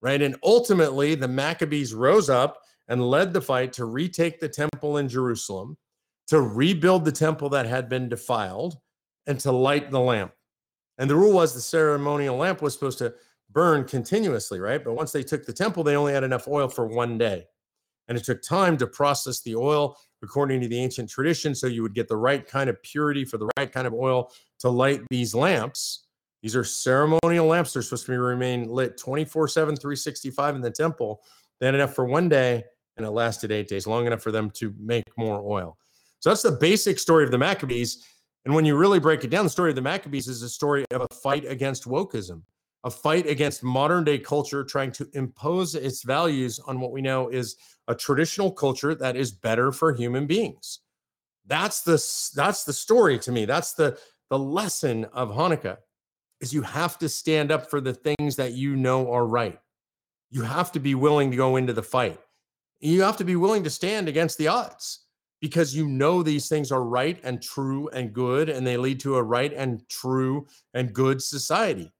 right? 0.02 0.20
And 0.20 0.36
ultimately, 0.44 1.14
the 1.14 1.28
Maccabees 1.28 1.94
rose 1.94 2.32
up 2.32 2.58
and 2.88 3.12
led 3.12 3.32
the 3.32 3.42
fight 3.42 3.72
to 3.74 3.86
retake 3.86 4.40
the 4.40 4.50
temple 4.50 4.98
in 4.98 5.08
Jerusalem, 5.08 5.78
to 6.30 6.42
rebuild 6.42 7.06
the 7.06 7.12
temple 7.12 7.50
that 7.50 7.68
had 7.68 7.90
been 7.90 8.10
defiled, 8.10 8.78
and 9.28 9.40
to 9.42 9.52
light 9.52 9.92
the 9.92 10.00
lamp. 10.00 10.34
And 10.98 11.08
the 11.08 11.16
rule 11.16 11.34
was 11.34 11.54
the 11.54 11.62
ceremonial 11.62 12.38
lamp 12.38 12.64
was 12.64 12.74
supposed 12.74 12.98
to 12.98 13.14
burn 13.52 13.86
continuously, 13.86 14.60
right? 14.60 14.84
But 14.84 14.96
once 14.96 15.12
they 15.12 15.22
took 15.22 15.46
the 15.46 15.54
temple, 15.54 15.84
they 15.84 15.96
only 15.96 16.14
had 16.14 16.24
enough 16.24 16.48
oil 16.48 16.70
for 16.70 16.88
one 16.88 17.20
day. 17.20 17.46
And 18.08 18.18
it 18.18 18.24
took 18.24 18.42
time 18.42 18.78
to 18.78 18.88
process 18.88 19.42
the 19.42 19.56
oil 19.56 19.96
according 20.24 20.62
to 20.62 20.68
the 20.68 20.80
ancient 20.80 21.08
tradition. 21.08 21.54
So 21.54 21.68
you 21.68 21.84
would 21.84 21.94
get 21.94 22.08
the 22.08 22.18
right 22.18 22.48
kind 22.48 22.68
of 22.68 22.82
purity 22.82 23.26
for 23.26 23.38
the 23.38 23.50
right 23.58 23.72
kind 23.72 23.86
of 23.86 23.94
oil 23.94 24.32
to 24.60 24.70
light 24.70 25.02
these 25.10 25.36
lamps. 25.36 26.08
These 26.42 26.56
are 26.56 26.64
ceremonial 26.64 27.48
lamps. 27.48 27.74
They're 27.74 27.82
supposed 27.82 28.06
to 28.06 28.12
be 28.12 28.18
remain 28.18 28.70
lit 28.70 28.98
24 28.98 29.48
7, 29.48 29.76
365 29.76 30.56
in 30.56 30.62
the 30.62 30.72
temple. 30.72 31.22
They 31.60 31.66
had 31.66 31.76
enough 31.76 31.94
for 31.94 32.06
one 32.06 32.30
day 32.30 32.64
and 32.98 33.06
it 33.06 33.12
lasted 33.12 33.52
eight 33.52 33.68
days, 33.68 33.88
long 33.88 34.08
enough 34.08 34.22
for 34.22 34.32
them 34.32 34.50
to 34.52 34.74
make 34.80 35.06
more 35.18 35.42
oil. 35.42 35.78
So 36.20 36.30
that's 36.30 36.42
the 36.42 36.52
basic 36.52 37.00
story 37.00 37.24
of 37.24 37.32
the 37.32 37.38
Maccabees. 37.38 38.06
And 38.46 38.54
when 38.54 38.66
you 38.66 38.78
really 38.78 39.00
break 39.00 39.24
it 39.24 39.30
down, 39.30 39.44
the 39.44 39.50
story 39.50 39.72
of 39.72 39.76
the 39.76 39.82
Maccabees 39.82 40.28
is 40.28 40.42
a 40.44 40.50
story 40.50 40.86
of 40.92 41.02
a 41.02 41.14
fight 41.16 41.46
against 41.46 41.86
wokeism, 41.86 42.44
a 42.84 42.92
fight 42.92 43.28
against 43.28 43.64
modern 43.64 44.04
day 44.04 44.20
culture 44.20 44.64
trying 44.64 44.92
to 44.94 45.10
impose 45.14 45.76
its 45.76 46.04
values 46.04 46.60
on 46.60 46.80
what 46.80 46.92
we 46.92 47.02
know 47.02 47.30
is 47.30 47.58
a 47.88 47.96
traditional 47.96 48.52
culture 48.52 48.96
that 48.96 49.16
is 49.16 49.32
better 49.32 49.72
for 49.72 49.94
human 49.94 50.28
beings. 50.28 50.80
That's 51.48 51.82
the 51.82 51.94
that's 52.36 52.64
the 52.64 52.74
story 52.74 53.20
to 53.20 53.32
me. 53.32 53.46
That's 53.46 53.74
the 53.74 54.00
the 54.30 54.40
lesson 54.40 55.06
of 55.06 55.30
Hanukkah 55.30 55.78
is 56.42 56.54
you 56.54 56.62
have 56.62 56.98
to 57.00 57.10
stand 57.10 57.52
up 57.52 57.70
for 57.70 57.80
the 57.80 57.94
things 57.94 58.36
that 58.36 58.54
you 58.54 58.76
know 58.76 59.12
are 59.12 59.26
right. 59.26 59.60
You 60.32 60.42
have 60.42 60.72
to 60.74 60.80
be 60.80 60.96
willing 60.96 61.32
to 61.32 61.38
go 61.38 61.56
into 61.56 61.74
the 61.74 61.84
fight. 61.84 62.20
You 62.80 63.04
have 63.04 63.18
to 63.18 63.24
be 63.24 63.36
willing 63.36 63.64
to 63.64 63.70
stand 63.70 64.08
against 64.08 64.38
the 64.38 64.48
odds 64.48 65.06
because 65.42 65.76
you 65.76 65.88
know 65.88 66.24
these 66.24 66.50
things 66.50 66.72
are 66.72 66.84
right 66.84 67.20
and 67.24 67.42
true 67.42 67.88
and 67.90 68.14
good, 68.14 68.50
and 68.50 68.66
they 68.66 68.78
lead 68.78 69.00
to 69.02 69.16
a 69.16 69.24
right 69.24 69.54
and 69.54 69.88
true 69.90 70.48
and 70.74 70.94
good 70.94 71.22
society. 71.22 71.94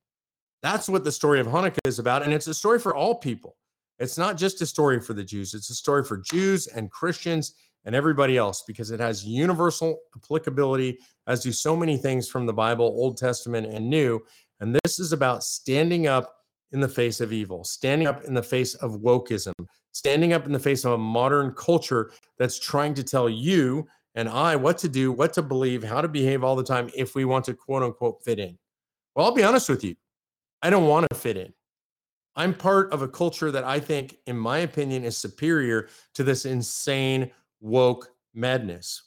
That's 0.64 0.90
what 0.90 1.04
the 1.04 1.12
story 1.12 1.40
of 1.40 1.48
Hanukkah 1.48 1.78
is 1.86 2.00
about. 2.00 2.24
And 2.24 2.34
it's 2.34 2.48
a 2.48 2.54
story 2.54 2.80
for 2.80 2.96
all 2.96 3.16
people. 3.16 3.56
It's 4.00 4.18
not 4.18 4.36
just 4.36 4.62
a 4.62 4.66
story 4.66 5.00
for 5.00 5.14
the 5.14 5.24
Jews, 5.24 5.54
it's 5.54 5.70
a 5.70 5.76
story 5.76 6.04
for 6.04 6.18
Jews 6.18 6.68
and 6.68 6.92
Christians 6.92 7.54
and 7.86 7.96
everybody 7.96 8.38
else 8.38 8.64
because 8.66 8.92
it 8.92 9.00
has 9.00 9.26
universal 9.26 10.00
applicability, 10.16 11.00
as 11.28 11.44
do 11.44 11.52
so 11.52 11.76
many 11.76 11.98
things 11.98 12.28
from 12.28 12.46
the 12.46 12.54
Bible, 12.54 12.86
Old 12.86 13.18
Testament 13.18 13.68
and 13.68 13.90
New. 13.90 14.20
And 14.60 14.78
this 14.84 15.00
is 15.00 15.14
about 15.14 15.44
standing 15.44 16.08
up 16.08 16.36
in 16.72 16.80
the 16.80 16.90
face 16.90 17.22
of 17.22 17.32
evil, 17.32 17.64
standing 17.64 18.08
up 18.08 18.24
in 18.24 18.34
the 18.34 18.44
face 18.44 18.76
of 18.76 19.00
wokeism, 19.02 19.54
standing 19.92 20.34
up 20.34 20.46
in 20.46 20.52
the 20.52 20.60
face 20.60 20.84
of 20.84 20.94
a 20.94 20.98
modern 20.98 21.54
culture 21.54 22.12
that's 22.38 22.60
trying 22.60 22.94
to 22.96 23.04
tell 23.04 23.30
you 23.30 23.88
and 24.16 24.30
I 24.30 24.56
what 24.56 24.78
to 24.80 24.90
do, 24.90 25.12
what 25.12 25.34
to 25.34 25.42
believe, 25.42 25.84
how 25.84 26.02
to 26.02 26.08
behave 26.08 26.44
all 26.44 26.56
the 26.56 26.64
time 26.64 26.90
if 26.96 27.16
we 27.16 27.26
want 27.26 27.46
to 27.46 27.54
quote 27.54 27.84
unquote 27.84 28.24
fit 28.24 28.40
in. 28.40 28.58
Well, 29.16 29.26
I'll 29.26 29.34
be 29.34 29.44
honest 29.44 29.70
with 29.70 29.84
you. 29.84 29.96
I 30.62 30.70
don't 30.70 30.88
want 30.88 31.08
to 31.10 31.16
fit 31.16 31.38
in. 31.38 31.54
I'm 32.36 32.54
part 32.54 32.92
of 32.92 33.02
a 33.02 33.08
culture 33.08 33.52
that 33.52 33.64
I 33.64 33.80
think, 33.80 34.18
in 34.26 34.38
my 34.38 34.60
opinion, 34.60 35.06
is 35.06 35.18
superior 35.18 35.88
to 36.16 36.24
this 36.24 36.46
insane 36.46 37.32
woke 37.66 38.10
madness, 38.34 39.04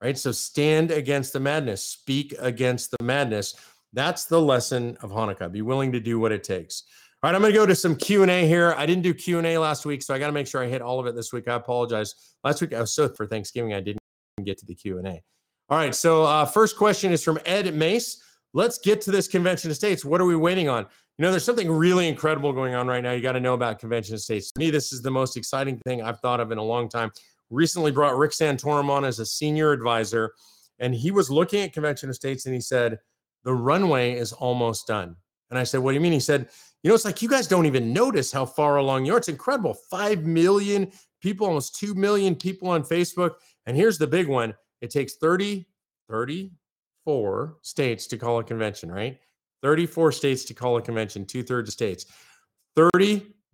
right? 0.00 0.16
So 0.16 0.32
stand 0.32 0.90
against 0.90 1.32
the 1.32 1.40
madness, 1.40 1.82
speak 1.82 2.34
against 2.38 2.92
the 2.96 3.04
madness. 3.04 3.54
That's 3.92 4.24
the 4.24 4.40
lesson 4.40 4.96
of 5.02 5.10
Hanukkah. 5.10 5.50
Be 5.50 5.62
willing 5.62 5.92
to 5.92 6.00
do 6.00 6.18
what 6.18 6.32
it 6.32 6.44
takes. 6.44 6.84
All 7.22 7.30
right, 7.30 7.34
I'm 7.34 7.40
going 7.40 7.52
to 7.52 7.58
go 7.58 7.66
to 7.66 7.74
some 7.74 7.96
Q&A 7.96 8.46
here. 8.46 8.74
I 8.76 8.86
didn't 8.86 9.02
do 9.02 9.14
Q&A 9.14 9.58
last 9.58 9.86
week, 9.86 10.02
so 10.02 10.14
I 10.14 10.18
got 10.18 10.26
to 10.26 10.32
make 10.32 10.46
sure 10.46 10.62
I 10.62 10.66
hit 10.66 10.82
all 10.82 11.00
of 11.00 11.06
it 11.06 11.16
this 11.16 11.32
week. 11.32 11.48
I 11.48 11.54
apologize. 11.54 12.14
Last 12.44 12.60
week 12.60 12.72
I 12.74 12.80
was 12.80 12.94
so 12.94 13.08
for 13.08 13.26
Thanksgiving 13.26 13.72
I 13.74 13.80
didn't 13.80 14.00
get 14.44 14.58
to 14.58 14.66
the 14.66 14.74
Q&A. 14.74 15.22
All 15.68 15.78
right, 15.78 15.94
so 15.94 16.24
uh, 16.24 16.44
first 16.44 16.76
question 16.76 17.12
is 17.12 17.24
from 17.24 17.40
Ed 17.44 17.74
Mace. 17.74 18.22
Let's 18.52 18.78
get 18.78 19.00
to 19.02 19.10
this 19.10 19.26
convention 19.26 19.70
of 19.70 19.76
states. 19.76 20.04
What 20.04 20.20
are 20.20 20.26
we 20.26 20.36
waiting 20.36 20.68
on? 20.68 20.86
You 21.18 21.22
know, 21.22 21.30
there's 21.30 21.44
something 21.44 21.70
really 21.70 22.08
incredible 22.08 22.52
going 22.52 22.74
on 22.74 22.86
right 22.86 23.02
now. 23.02 23.12
You 23.12 23.22
got 23.22 23.32
to 23.32 23.40
know 23.40 23.54
about 23.54 23.78
convention 23.78 24.14
of 24.14 24.20
states. 24.20 24.52
To 24.52 24.58
me, 24.58 24.70
this 24.70 24.92
is 24.92 25.02
the 25.02 25.10
most 25.10 25.36
exciting 25.36 25.78
thing 25.86 26.02
I've 26.02 26.20
thought 26.20 26.40
of 26.40 26.52
in 26.52 26.58
a 26.58 26.62
long 26.62 26.88
time. 26.88 27.10
Recently 27.50 27.92
brought 27.92 28.16
Rick 28.16 28.32
Santorum 28.32 28.90
on 28.90 29.04
as 29.04 29.18
a 29.18 29.26
senior 29.26 29.72
advisor, 29.72 30.32
and 30.78 30.94
he 30.94 31.10
was 31.10 31.30
looking 31.30 31.62
at 31.62 31.72
convention 31.72 32.08
of 32.08 32.16
states 32.16 32.46
and 32.46 32.54
he 32.54 32.60
said, 32.60 32.98
the 33.44 33.54
runway 33.54 34.14
is 34.14 34.32
almost 34.32 34.88
done. 34.88 35.16
And 35.50 35.58
I 35.58 35.62
said, 35.62 35.78
what 35.78 35.92
do 35.92 35.94
you 35.94 36.00
mean? 36.00 36.12
He 36.12 36.20
said, 36.20 36.48
you 36.82 36.88
know, 36.88 36.94
it's 36.94 37.04
like 37.04 37.22
you 37.22 37.28
guys 37.28 37.46
don't 37.46 37.66
even 37.66 37.92
notice 37.92 38.32
how 38.32 38.44
far 38.44 38.76
along 38.76 39.04
you 39.04 39.14
are. 39.14 39.18
It's 39.18 39.28
incredible. 39.28 39.74
5 39.88 40.24
million 40.24 40.90
people, 41.20 41.46
almost 41.46 41.76
2 41.76 41.94
million 41.94 42.34
people 42.34 42.68
on 42.68 42.82
Facebook. 42.82 43.34
And 43.66 43.76
here's 43.76 43.98
the 43.98 44.06
big 44.06 44.28
one 44.28 44.54
it 44.80 44.90
takes 44.90 45.14
30, 45.14 45.66
34 46.10 47.58
states 47.62 48.06
to 48.08 48.18
call 48.18 48.40
a 48.40 48.44
convention, 48.44 48.90
right? 48.90 49.18
34 49.62 50.12
states 50.12 50.44
to 50.44 50.54
call 50.54 50.76
a 50.76 50.82
convention, 50.82 51.24
two 51.24 51.42
thirds 51.42 51.68
of 51.68 51.72
states. 51.72 52.06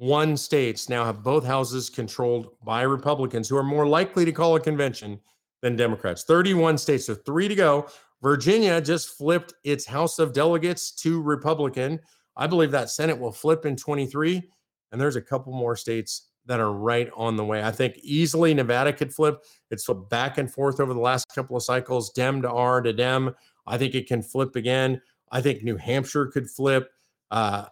31 0.03 0.37
states 0.37 0.89
now 0.89 1.05
have 1.05 1.23
both 1.23 1.47
houses 1.47 1.89
controlled 1.89 2.49
by 2.65 2.83
Republicans 2.83 3.49
who 3.49 3.57
are 3.57 3.63
more 3.63 3.87
likely 3.87 4.25
to 4.25 4.33
call 4.33 4.57
a 4.57 4.61
convention 4.61 5.21
than 5.61 5.77
Democrats. 5.77 6.25
31 6.25 6.77
states, 6.77 7.07
so 7.07 7.15
three 7.15 7.47
to 7.47 7.55
go. 7.55 7.87
Virginia 8.21 8.81
just 8.81 9.17
flipped 9.17 9.55
its 9.63 9.87
House 9.87 10.19
of 10.19 10.33
Delegates 10.33 10.91
to 10.91 11.23
Republican. 11.23 12.01
I 12.37 12.49
believe 12.49 12.73
that 12.73 12.91
Senate 12.91 13.17
will 13.17 13.31
flip 13.31 13.65
in 13.65 13.77
23, 13.77 14.43
and 14.91 15.01
there's 15.01 15.15
a 15.15 15.23
couple 15.23 15.53
more 15.53 15.77
states 15.77 16.31
that 16.47 16.59
are 16.59 16.73
right 16.73 17.09
on 17.15 17.37
the 17.37 17.45
way. 17.45 17.63
I 17.63 17.71
think 17.71 17.97
easily 18.03 18.53
Nevada 18.55 18.93
could 18.93 19.15
flip. 19.15 19.45
It's 19.71 19.85
flipped 19.85 20.11
back 20.11 20.37
and 20.37 20.53
forth 20.53 20.81
over 20.81 20.95
the 20.95 21.01
last 21.01 21.33
couple 21.33 21.57
of 21.57 21.63
cycles, 21.63 22.11
Dem 22.11 22.43
to 22.43 22.51
R 22.51 22.81
to 22.81 22.93
Dem. 22.93 23.37
I 23.69 23.79
think 23.79 23.95
it 23.95 24.09
can 24.09 24.21
flip 24.21 24.57
again. 24.57 25.01
I 25.31 25.41
think 25.41 25.63
New 25.63 25.77
Hampshire 25.77 26.27
could 26.27 26.51
flip. 26.51 26.91
Uh, 27.31 27.67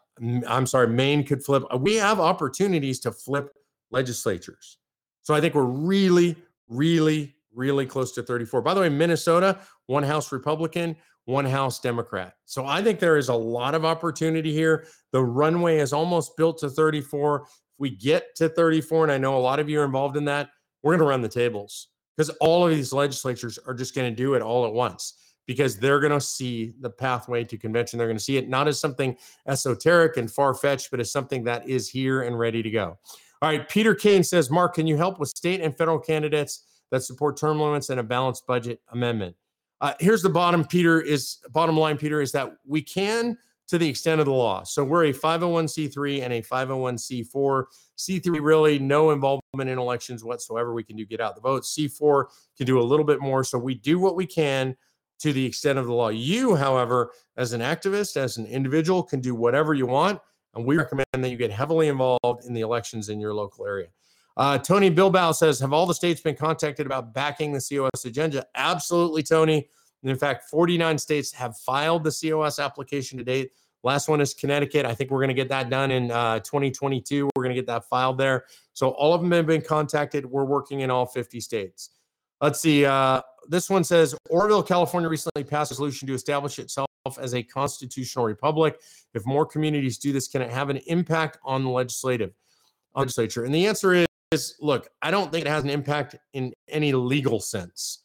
I'm 0.46 0.66
sorry, 0.66 0.88
Maine 0.88 1.24
could 1.24 1.42
flip. 1.42 1.64
Uh, 1.72 1.78
we 1.78 1.96
have 1.96 2.20
opportunities 2.20 3.00
to 3.00 3.12
flip 3.12 3.50
legislatures. 3.90 4.78
So 5.22 5.35
I 5.35 5.40
think 5.40 5.54
we're 5.54 5.64
really, 5.64 6.37
really, 6.68 7.35
really 7.54 7.87
close 7.87 8.12
to 8.12 8.22
34. 8.22 8.62
By 8.62 8.74
the 8.74 8.80
way, 8.80 8.88
Minnesota, 8.88 9.61
one 9.87 10.02
House 10.02 10.33
Republican, 10.33 10.96
one 11.24 11.44
House 11.44 11.80
Democrat. 11.80 12.35
So 12.44 12.66
I 12.66 12.83
think 12.83 12.98
there 12.98 13.16
is 13.16 13.28
a 13.28 13.35
lot 13.35 13.74
of 13.74 13.85
opportunity 13.85 14.52
here. 14.52 14.87
The 15.12 15.22
runway 15.22 15.78
is 15.78 15.92
almost 15.92 16.37
built 16.37 16.59
to 16.59 16.70
34. 16.70 17.42
If 17.42 17.48
we 17.78 17.90
get 17.90 18.35
to 18.37 18.48
34, 18.48 19.04
and 19.04 19.12
I 19.12 19.18
know 19.18 19.37
a 19.37 19.40
lot 19.40 19.59
of 19.59 19.68
you 19.68 19.80
are 19.80 19.85
involved 19.85 20.16
in 20.16 20.24
that, 20.26 20.50
we're 20.83 20.92
going 20.92 21.00
to 21.00 21.06
run 21.06 21.22
the 21.22 21.28
tables 21.28 21.88
because 22.16 22.30
all 22.40 22.66
of 22.66 22.74
these 22.74 22.92
legislatures 22.92 23.59
are 23.66 23.74
just 23.74 23.94
going 23.94 24.11
to 24.11 24.16
do 24.16 24.35
it 24.35 24.42
all 24.42 24.66
at 24.66 24.72
once 24.72 25.29
because 25.50 25.76
they're 25.76 25.98
going 25.98 26.12
to 26.12 26.20
see 26.20 26.72
the 26.78 26.88
pathway 26.88 27.42
to 27.42 27.58
convention. 27.58 27.98
They're 27.98 28.06
going 28.06 28.16
to 28.16 28.22
see 28.22 28.36
it 28.36 28.48
not 28.48 28.68
as 28.68 28.78
something 28.78 29.16
esoteric 29.48 30.16
and 30.16 30.30
far 30.30 30.54
fetched, 30.54 30.92
but 30.92 31.00
as 31.00 31.10
something 31.10 31.42
that 31.42 31.68
is 31.68 31.88
here 31.88 32.22
and 32.22 32.38
ready 32.38 32.62
to 32.62 32.70
go. 32.70 32.96
All 33.42 33.48
right. 33.48 33.68
Peter 33.68 33.92
Kane 33.92 34.22
says, 34.22 34.48
Mark, 34.48 34.74
can 34.74 34.86
you 34.86 34.96
help 34.96 35.18
with 35.18 35.28
state 35.28 35.60
and 35.60 35.76
federal 35.76 35.98
candidates 35.98 36.82
that 36.92 37.02
support 37.02 37.36
term 37.36 37.58
limits 37.58 37.90
and 37.90 37.98
a 37.98 38.02
balanced 38.04 38.46
budget 38.46 38.80
amendment? 38.92 39.34
Uh, 39.80 39.92
here's 39.98 40.22
the 40.22 40.30
bottom, 40.30 40.64
Peter, 40.64 41.00
is 41.00 41.38
bottom 41.50 41.76
line, 41.76 41.98
Peter, 41.98 42.20
is 42.20 42.30
that 42.30 42.52
we 42.64 42.80
can 42.80 43.36
to 43.66 43.76
the 43.76 43.88
extent 43.88 44.20
of 44.20 44.26
the 44.26 44.32
law. 44.32 44.62
So 44.62 44.84
we're 44.84 45.06
a 45.06 45.12
501c3 45.12 46.22
and 46.22 46.32
a 46.32 46.42
501c4. 46.42 47.64
C3 47.98 48.40
really 48.40 48.78
no 48.78 49.10
involvement 49.10 49.68
in 49.68 49.80
elections 49.80 50.22
whatsoever. 50.22 50.72
We 50.74 50.84
can 50.84 50.94
do 50.94 51.04
get 51.04 51.20
out 51.20 51.34
the 51.34 51.40
vote. 51.40 51.64
C4 51.64 52.26
can 52.56 52.66
do 52.66 52.78
a 52.78 52.82
little 52.82 53.04
bit 53.04 53.20
more. 53.20 53.42
So 53.42 53.58
we 53.58 53.74
do 53.74 53.98
what 53.98 54.14
we 54.14 54.26
can 54.26 54.76
to 55.20 55.33
the 55.33 55.44
extent 55.44 55.78
of 55.78 55.87
the 55.87 55.92
law. 55.92 56.09
You, 56.09 56.56
however, 56.56 57.12
as 57.37 57.52
an 57.52 57.61
activist, 57.61 58.16
as 58.16 58.37
an 58.37 58.46
individual, 58.46 59.02
can 59.02 59.20
do 59.20 59.35
whatever 59.35 59.74
you 59.74 59.87
want. 59.87 60.20
And 60.54 60.64
we 60.64 60.76
recommend 60.76 61.06
that 61.12 61.28
you 61.28 61.37
get 61.37 61.50
heavily 61.50 61.88
involved 61.88 62.44
in 62.44 62.54
the 62.54 62.62
elections 62.62 63.09
in 63.09 63.20
your 63.20 63.33
local 63.33 63.66
area. 63.66 63.88
Uh, 64.37 64.59
Tony 64.59 64.90
Bilbao 64.90 65.33
says, 65.33 65.61
Have 65.61 65.72
all 65.72 65.87
the 65.87 65.94
states 65.94 66.20
been 66.20 66.37
contacted 66.37 66.87
about 66.87 67.12
backing 67.14 67.52
the 67.52 67.61
COS 67.61 68.04
agenda? 68.04 68.46
Absolutely, 68.54 69.22
Tony. 69.22 69.68
And 70.02 70.11
in 70.11 70.16
fact, 70.16 70.48
49 70.48 70.98
states 70.98 71.33
have 71.33 71.56
filed 71.59 72.04
the 72.04 72.11
COS 72.11 72.59
application 72.59 73.18
to 73.18 73.24
date. 73.24 73.50
Last 73.83 74.09
one 74.09 74.20
is 74.20 74.35
Connecticut. 74.35 74.85
I 74.85 74.94
think 74.94 75.11
we're 75.11 75.20
going 75.20 75.28
to 75.28 75.35
get 75.35 75.48
that 75.48 75.70
done 75.70 75.90
in 75.90 76.11
uh, 76.11 76.40
2022. 76.40 77.30
We're 77.35 77.42
going 77.42 77.54
to 77.54 77.61
get 77.61 77.66
that 77.66 77.88
filed 77.88 78.18
there. 78.18 78.44
So 78.72 78.90
all 78.90 79.14
of 79.14 79.22
them 79.22 79.30
have 79.33 79.46
been 79.46 79.62
contacted. 79.62 80.26
We're 80.26 80.44
working 80.44 80.80
in 80.80 80.90
all 80.90 81.06
50 81.06 81.40
states. 81.40 81.90
Let's 82.40 82.61
see. 82.61 82.85
Uh, 82.85 83.22
this 83.48 83.68
one 83.68 83.85
says 83.85 84.14
Oroville, 84.31 84.62
California 84.62 85.09
recently 85.09 85.44
passed 85.44 85.72
a 85.72 85.74
resolution 85.74 86.07
to 86.09 86.14
establish 86.14 86.59
itself 86.59 86.88
as 87.20 87.35
a 87.35 87.42
constitutional 87.42 88.24
republic. 88.24 88.81
If 89.14 89.26
more 89.26 89.46
communities 89.46 89.98
do 89.98 90.12
this, 90.12 90.29
can 90.29 90.42
it 90.42 90.50
have 90.50 90.70
an 90.70 90.79
impact 90.87 91.38
on 91.44 91.64
the 91.64 91.70
legislative 91.70 92.33
legislature? 92.94 93.44
And 93.44 93.55
the 93.55 93.66
answer 93.66 93.94
is 93.94 94.07
is 94.33 94.55
look, 94.61 94.88
I 95.03 95.11
don't 95.11 95.33
think 95.33 95.44
it 95.44 95.48
has 95.48 95.64
an 95.64 95.70
impact 95.70 96.14
in 96.35 96.53
any 96.68 96.92
legal 96.92 97.40
sense. 97.40 98.05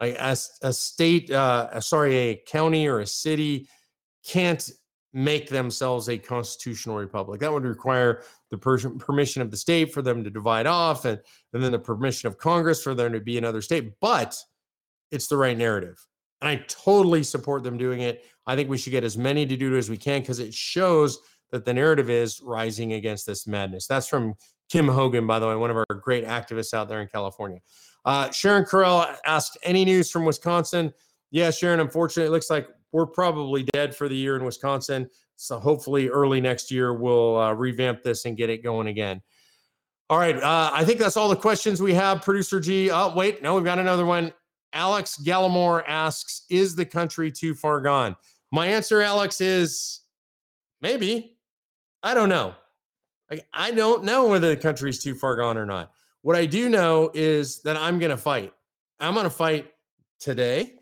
Like 0.00 0.14
as 0.14 0.50
a 0.62 0.72
state, 0.72 1.30
uh, 1.30 1.80
sorry, 1.80 2.16
a 2.16 2.42
county 2.46 2.86
or 2.86 3.00
a 3.00 3.06
city 3.06 3.68
can't 4.24 4.70
make 5.16 5.48
themselves 5.48 6.10
a 6.10 6.18
constitutional 6.18 6.98
republic. 6.98 7.40
That 7.40 7.50
would 7.50 7.64
require 7.64 8.22
the 8.50 8.58
per- 8.58 8.90
permission 8.90 9.40
of 9.40 9.50
the 9.50 9.56
state 9.56 9.94
for 9.94 10.02
them 10.02 10.22
to 10.22 10.28
divide 10.28 10.66
off, 10.66 11.06
and, 11.06 11.18
and 11.54 11.64
then 11.64 11.72
the 11.72 11.78
permission 11.78 12.26
of 12.26 12.36
Congress 12.36 12.82
for 12.82 12.94
them 12.94 13.14
to 13.14 13.20
be 13.20 13.38
another 13.38 13.62
state. 13.62 13.94
But 14.02 14.36
it's 15.10 15.26
the 15.26 15.38
right 15.38 15.56
narrative. 15.56 15.96
And 16.42 16.50
I 16.50 16.62
totally 16.68 17.22
support 17.22 17.62
them 17.62 17.78
doing 17.78 18.02
it. 18.02 18.26
I 18.46 18.56
think 18.56 18.68
we 18.68 18.76
should 18.76 18.90
get 18.90 19.04
as 19.04 19.16
many 19.16 19.46
to 19.46 19.56
do 19.56 19.74
it 19.74 19.78
as 19.78 19.88
we 19.88 19.96
can 19.96 20.20
because 20.20 20.38
it 20.38 20.52
shows 20.52 21.18
that 21.50 21.64
the 21.64 21.72
narrative 21.72 22.10
is 22.10 22.42
rising 22.42 22.92
against 22.92 23.24
this 23.24 23.46
madness. 23.46 23.86
That's 23.86 24.08
from 24.08 24.34
Kim 24.70 24.86
Hogan, 24.86 25.26
by 25.26 25.38
the 25.38 25.48
way, 25.48 25.56
one 25.56 25.70
of 25.70 25.78
our 25.78 25.86
great 26.02 26.26
activists 26.26 26.74
out 26.74 26.90
there 26.90 27.00
in 27.00 27.08
California. 27.08 27.60
Uh, 28.04 28.30
Sharon 28.32 28.66
Carell 28.66 29.16
asked, 29.24 29.56
any 29.62 29.86
news 29.86 30.10
from 30.10 30.26
Wisconsin? 30.26 30.92
Yeah, 31.30 31.50
Sharon, 31.50 31.80
unfortunately, 31.80 32.28
it 32.28 32.32
looks 32.32 32.50
like 32.50 32.68
we're 32.96 33.04
probably 33.04 33.62
dead 33.74 33.94
for 33.94 34.08
the 34.08 34.16
year 34.16 34.36
in 34.36 34.44
Wisconsin. 34.44 35.06
So 35.36 35.58
hopefully 35.58 36.08
early 36.08 36.40
next 36.40 36.70
year, 36.70 36.94
we'll 36.94 37.36
uh, 37.36 37.52
revamp 37.52 38.02
this 38.02 38.24
and 38.24 38.38
get 38.38 38.48
it 38.48 38.62
going 38.62 38.86
again. 38.86 39.20
All 40.08 40.16
right. 40.16 40.34
Uh, 40.34 40.70
I 40.72 40.82
think 40.82 40.98
that's 40.98 41.18
all 41.18 41.28
the 41.28 41.36
questions 41.36 41.82
we 41.82 41.92
have. 41.92 42.22
Producer 42.22 42.58
G. 42.58 42.90
Oh, 42.90 43.12
wait. 43.14 43.42
No, 43.42 43.54
we've 43.54 43.66
got 43.66 43.78
another 43.78 44.06
one. 44.06 44.32
Alex 44.72 45.20
Gallimore 45.22 45.84
asks 45.86 46.46
Is 46.48 46.74
the 46.74 46.86
country 46.86 47.30
too 47.30 47.54
far 47.54 47.82
gone? 47.82 48.16
My 48.50 48.66
answer, 48.66 49.02
Alex, 49.02 49.42
is 49.42 50.00
maybe. 50.80 51.36
I 52.02 52.14
don't 52.14 52.30
know. 52.30 52.54
I, 53.30 53.42
I 53.52 53.72
don't 53.72 54.04
know 54.04 54.26
whether 54.28 54.48
the 54.48 54.56
country's 54.56 55.02
too 55.02 55.14
far 55.14 55.36
gone 55.36 55.58
or 55.58 55.66
not. 55.66 55.90
What 56.22 56.34
I 56.34 56.46
do 56.46 56.70
know 56.70 57.10
is 57.12 57.60
that 57.60 57.76
I'm 57.76 57.98
going 57.98 58.10
to 58.10 58.16
fight. 58.16 58.54
I'm 59.00 59.12
going 59.12 59.24
to 59.24 59.30
fight 59.30 59.70
today. 60.18 60.72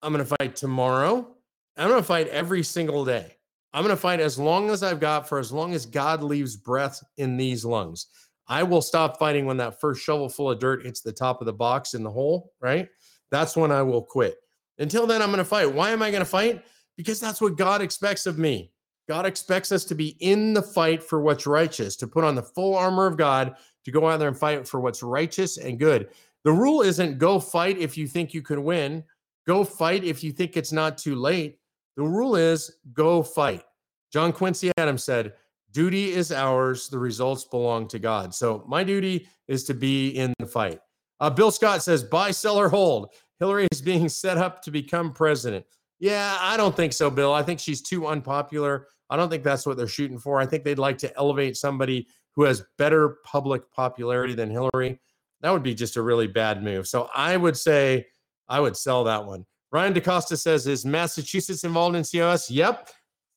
I'm 0.00 0.12
going 0.12 0.24
to 0.24 0.36
fight 0.38 0.54
tomorrow. 0.54 1.34
I'm 1.80 1.88
going 1.88 2.00
to 2.00 2.06
fight 2.06 2.28
every 2.28 2.62
single 2.62 3.06
day. 3.06 3.36
I'm 3.72 3.82
going 3.82 3.96
to 3.96 4.00
fight 4.00 4.20
as 4.20 4.38
long 4.38 4.68
as 4.68 4.82
I've 4.82 5.00
got 5.00 5.26
for 5.26 5.38
as 5.38 5.50
long 5.50 5.72
as 5.72 5.86
God 5.86 6.22
leaves 6.22 6.54
breath 6.54 7.02
in 7.16 7.38
these 7.38 7.64
lungs. 7.64 8.08
I 8.46 8.62
will 8.64 8.82
stop 8.82 9.18
fighting 9.18 9.46
when 9.46 9.56
that 9.56 9.80
first 9.80 10.02
shovel 10.02 10.28
full 10.28 10.50
of 10.50 10.58
dirt 10.58 10.84
hits 10.84 11.00
the 11.00 11.12
top 11.12 11.40
of 11.40 11.46
the 11.46 11.54
box 11.54 11.94
in 11.94 12.02
the 12.02 12.10
hole, 12.10 12.52
right? 12.60 12.86
That's 13.30 13.56
when 13.56 13.72
I 13.72 13.80
will 13.80 14.02
quit. 14.02 14.36
Until 14.78 15.06
then, 15.06 15.22
I'm 15.22 15.28
going 15.28 15.38
to 15.38 15.44
fight. 15.44 15.72
Why 15.72 15.90
am 15.90 16.02
I 16.02 16.10
going 16.10 16.20
to 16.22 16.28
fight? 16.28 16.64
Because 16.98 17.18
that's 17.18 17.40
what 17.40 17.56
God 17.56 17.80
expects 17.80 18.26
of 18.26 18.36
me. 18.38 18.72
God 19.08 19.24
expects 19.24 19.72
us 19.72 19.86
to 19.86 19.94
be 19.94 20.16
in 20.20 20.52
the 20.52 20.62
fight 20.62 21.02
for 21.02 21.22
what's 21.22 21.46
righteous, 21.46 21.96
to 21.96 22.06
put 22.06 22.24
on 22.24 22.34
the 22.34 22.42
full 22.42 22.76
armor 22.76 23.06
of 23.06 23.16
God, 23.16 23.54
to 23.86 23.90
go 23.90 24.06
out 24.06 24.18
there 24.18 24.28
and 24.28 24.38
fight 24.38 24.68
for 24.68 24.80
what's 24.80 25.02
righteous 25.02 25.56
and 25.56 25.78
good. 25.78 26.08
The 26.44 26.52
rule 26.52 26.82
isn't 26.82 27.16
go 27.16 27.40
fight 27.40 27.78
if 27.78 27.96
you 27.96 28.06
think 28.06 28.34
you 28.34 28.42
can 28.42 28.64
win, 28.64 29.02
go 29.46 29.64
fight 29.64 30.04
if 30.04 30.22
you 30.22 30.32
think 30.32 30.58
it's 30.58 30.72
not 30.72 30.98
too 30.98 31.14
late. 31.14 31.59
The 32.00 32.06
rule 32.06 32.34
is 32.34 32.78
go 32.94 33.22
fight. 33.22 33.62
John 34.10 34.32
Quincy 34.32 34.72
Adams 34.78 35.04
said, 35.04 35.34
Duty 35.70 36.12
is 36.12 36.32
ours, 36.32 36.88
the 36.88 36.98
results 36.98 37.44
belong 37.44 37.88
to 37.88 37.98
God. 37.98 38.34
So 38.34 38.64
my 38.66 38.82
duty 38.82 39.28
is 39.48 39.64
to 39.64 39.74
be 39.74 40.08
in 40.08 40.32
the 40.38 40.46
fight. 40.46 40.80
Uh, 41.20 41.28
Bill 41.28 41.50
Scott 41.50 41.82
says, 41.82 42.02
buy, 42.02 42.30
sell, 42.30 42.56
or 42.56 42.70
hold. 42.70 43.12
Hillary 43.38 43.68
is 43.70 43.82
being 43.82 44.08
set 44.08 44.38
up 44.38 44.62
to 44.62 44.70
become 44.70 45.12
president. 45.12 45.66
Yeah, 45.98 46.38
I 46.40 46.56
don't 46.56 46.74
think 46.74 46.94
so, 46.94 47.10
Bill. 47.10 47.34
I 47.34 47.42
think 47.42 47.60
she's 47.60 47.82
too 47.82 48.06
unpopular. 48.06 48.86
I 49.10 49.18
don't 49.18 49.28
think 49.28 49.44
that's 49.44 49.66
what 49.66 49.76
they're 49.76 49.86
shooting 49.86 50.18
for. 50.18 50.40
I 50.40 50.46
think 50.46 50.64
they'd 50.64 50.78
like 50.78 50.96
to 50.98 51.14
elevate 51.18 51.58
somebody 51.58 52.06
who 52.34 52.44
has 52.44 52.64
better 52.78 53.18
public 53.26 53.70
popularity 53.72 54.32
than 54.32 54.48
Hillary. 54.48 54.98
That 55.42 55.50
would 55.50 55.62
be 55.62 55.74
just 55.74 55.98
a 55.98 56.02
really 56.02 56.28
bad 56.28 56.62
move. 56.62 56.88
So 56.88 57.10
I 57.14 57.36
would 57.36 57.58
say 57.58 58.06
I 58.48 58.58
would 58.58 58.74
sell 58.74 59.04
that 59.04 59.26
one. 59.26 59.44
Ryan 59.72 59.92
DaCosta 59.92 60.36
says, 60.36 60.66
Is 60.66 60.84
Massachusetts 60.84 61.64
involved 61.64 61.96
in 61.96 62.04
COS? 62.04 62.50
Yep. 62.50 62.90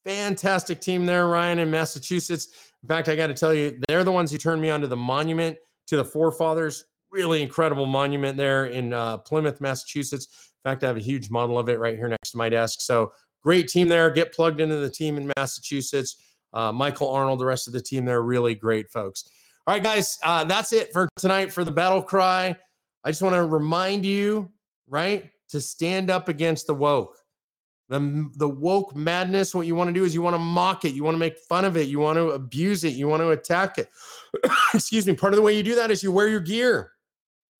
Fantastic 0.05 0.81
team 0.81 1.05
there, 1.05 1.27
Ryan, 1.27 1.59
in 1.59 1.71
Massachusetts. 1.71 2.47
In 2.81 2.89
fact, 2.89 3.07
I 3.07 3.15
got 3.15 3.27
to 3.27 3.33
tell 3.33 3.53
you, 3.53 3.79
they're 3.87 4.03
the 4.03 4.11
ones 4.11 4.31
who 4.31 4.37
turned 4.37 4.61
me 4.61 4.69
onto 4.69 4.87
the 4.87 4.97
monument 4.97 5.57
to 5.87 5.97
the 5.97 6.03
forefathers. 6.03 6.85
Really 7.11 7.41
incredible 7.41 7.85
monument 7.85 8.35
there 8.35 8.65
in 8.65 8.91
uh, 8.91 9.19
Plymouth, 9.19 9.61
Massachusetts. 9.61 10.51
In 10.65 10.69
fact, 10.69 10.83
I 10.83 10.87
have 10.87 10.97
a 10.97 11.01
huge 11.01 11.29
model 11.29 11.57
of 11.59 11.69
it 11.69 11.79
right 11.79 11.95
here 11.95 12.07
next 12.07 12.31
to 12.31 12.37
my 12.37 12.49
desk. 12.49 12.81
So 12.81 13.13
great 13.41 13.67
team 13.67 13.87
there. 13.87 14.09
Get 14.09 14.33
plugged 14.33 14.59
into 14.59 14.77
the 14.77 14.89
team 14.89 15.17
in 15.17 15.31
Massachusetts. 15.37 16.17
Uh, 16.53 16.71
Michael 16.71 17.09
Arnold, 17.09 17.39
the 17.39 17.45
rest 17.45 17.67
of 17.67 17.73
the 17.73 17.81
team, 17.81 18.05
they're 18.05 18.21
really 18.21 18.55
great 18.55 18.89
folks. 18.91 19.29
All 19.65 19.73
right, 19.73 19.83
guys, 19.83 20.19
uh, 20.23 20.43
that's 20.43 20.73
it 20.73 20.91
for 20.91 21.07
tonight 21.17 21.53
for 21.53 21.63
the 21.63 21.71
battle 21.71 22.01
cry. 22.01 22.55
I 23.03 23.11
just 23.11 23.21
want 23.21 23.35
to 23.35 23.45
remind 23.45 24.05
you, 24.05 24.51
right, 24.87 25.29
to 25.53 25.61
stand 25.61 26.09
up 26.09 26.29
against 26.29 26.65
the 26.65 26.73
woke. 26.73 27.15
The, 27.87 28.27
the 28.37 28.49
woke 28.49 28.95
madness, 28.95 29.53
what 29.53 29.67
you 29.67 29.75
want 29.75 29.89
to 29.89 29.93
do 29.93 30.03
is 30.03 30.15
you 30.15 30.23
want 30.23 30.33
to 30.33 30.39
mock 30.39 30.83
it. 30.83 30.95
You 30.95 31.03
want 31.03 31.13
to 31.13 31.19
make 31.19 31.37
fun 31.37 31.63
of 31.63 31.77
it. 31.77 31.87
You 31.87 31.99
want 31.99 32.17
to 32.17 32.31
abuse 32.31 32.83
it. 32.83 32.93
You 32.93 33.07
want 33.07 33.21
to 33.21 33.29
attack 33.29 33.77
it. 33.77 33.87
Excuse 34.73 35.05
me. 35.05 35.13
Part 35.13 35.31
of 35.31 35.37
the 35.37 35.43
way 35.43 35.55
you 35.55 35.61
do 35.61 35.75
that 35.75 35.91
is 35.91 36.01
you 36.01 36.11
wear 36.11 36.27
your 36.27 36.39
gear. 36.39 36.93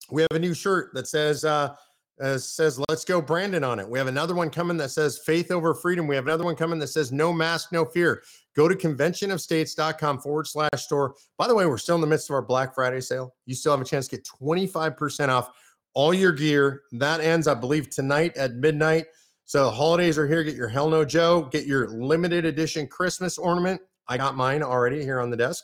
We 0.10 0.24
have 0.24 0.32
a 0.32 0.40
new 0.40 0.56
shirt 0.56 0.96
that 0.96 1.08
says, 1.08 1.46
uh, 1.46 1.76
uh, 2.22 2.38
says 2.38 2.80
let's 2.90 3.04
go 3.04 3.20
brandon 3.20 3.64
on 3.64 3.80
it 3.80 3.90
we 3.90 3.98
have 3.98 4.08
another 4.08 4.36
one 4.36 4.48
coming 4.48 4.78
that 4.78 4.92
says 4.92 5.18
faith 5.26 5.50
over 5.50 5.74
freedom 5.74 6.06
we 6.06 6.16
have 6.16 6.26
another 6.28 6.44
one 6.44 6.56
coming 6.56 6.78
that 6.78 6.86
says 6.88 7.12
no 7.12 7.34
mask 7.34 7.72
no 7.72 7.84
fear 7.84 8.22
go 8.56 8.68
to 8.68 8.76
conventionofstates.com 8.76 10.20
forward 10.20 10.46
slash 10.46 10.70
store 10.78 11.16
by 11.40 11.48
the 11.48 11.56
way 11.56 11.66
we're 11.66 11.76
still 11.76 11.96
in 11.96 12.02
the 12.02 12.08
midst 12.08 12.30
of 12.30 12.36
our 12.36 12.42
black 12.44 12.76
friday 12.76 13.02
sale 13.02 13.34
you 13.48 13.56
still 13.56 13.72
have 13.72 13.82
a 13.82 13.86
chance 13.86 14.08
to 14.08 14.16
get 14.16 14.28
25% 14.40 15.30
off 15.30 15.50
all 15.94 16.14
your 16.14 16.32
gear 16.32 16.82
that 16.92 17.22
ends 17.22 17.48
i 17.48 17.54
believe 17.54 17.90
tonight 17.90 18.36
at 18.38 18.54
midnight 18.56 19.06
so 19.46 19.70
holidays 19.70 20.18
are 20.18 20.28
here 20.28 20.44
get 20.44 20.56
your 20.56 20.68
hell 20.68 20.90
no 20.90 21.04
joe 21.06 21.48
get 21.52 21.66
your 21.66 21.88
limited 21.90 22.46
edition 22.46 22.88
christmas 22.88 23.38
ornament 23.38 23.80
i 24.08 24.18
got 24.18 24.36
mine 24.36 24.64
already 24.64 25.04
here 25.04 25.20
on 25.20 25.30
the 25.30 25.38
desk 25.38 25.64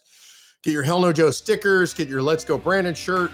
get 0.63 0.71
your 0.71 0.83
hell 0.83 0.99
no 0.99 1.11
joe 1.11 1.31
stickers 1.31 1.93
get 1.93 2.07
your 2.07 2.21
let's 2.21 2.43
go 2.43 2.57
brandon 2.57 2.93
shirt 2.93 3.31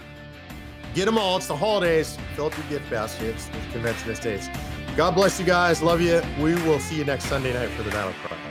Get 0.96 1.06
them 1.06 1.18
all. 1.18 1.36
It's 1.36 1.48
the 1.48 1.58
holidays. 1.58 2.18
Fill 2.38 2.46
up 2.46 2.58
your 2.58 2.66
gift 2.68 2.90
baskets 2.90 3.50
Convention 3.74 4.10
of 4.10 4.16
States. 4.16 4.48
God 4.96 5.12
bless 5.12 5.38
you 5.38 5.46
guys. 5.46 5.82
Love 5.82 6.00
you. 6.00 6.22
We 6.40 6.56
will 6.64 6.80
see 6.80 6.96
you 6.96 7.04
next 7.04 7.26
Sunday 7.26 7.54
night 7.54 7.70
for 7.72 7.84
the 7.84 7.92
Battle 7.92 8.14
Cry. 8.24 8.45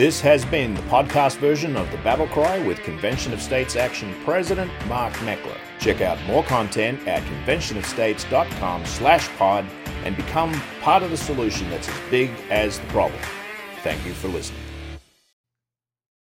This 0.00 0.18
has 0.22 0.46
been 0.46 0.72
the 0.72 0.80
podcast 0.84 1.36
version 1.40 1.76
of 1.76 1.90
the 1.90 1.98
Battle 1.98 2.26
Cry 2.28 2.58
with 2.66 2.80
Convention 2.80 3.34
of 3.34 3.42
States 3.42 3.76
Action 3.76 4.14
President 4.24 4.72
Mark 4.86 5.12
Meckler. 5.16 5.58
Check 5.78 6.00
out 6.00 6.18
more 6.22 6.42
content 6.42 7.06
at 7.06 7.22
conventionofstates.com 7.24 8.86
slash 8.86 9.28
pod 9.36 9.66
and 10.06 10.16
become 10.16 10.58
part 10.80 11.02
of 11.02 11.10
the 11.10 11.18
solution 11.18 11.68
that's 11.68 11.86
as 11.86 12.00
big 12.10 12.30
as 12.48 12.78
the 12.78 12.86
problem. 12.86 13.20
Thank 13.82 14.06
you 14.06 14.14
for 14.14 14.28
listening. 14.28 14.69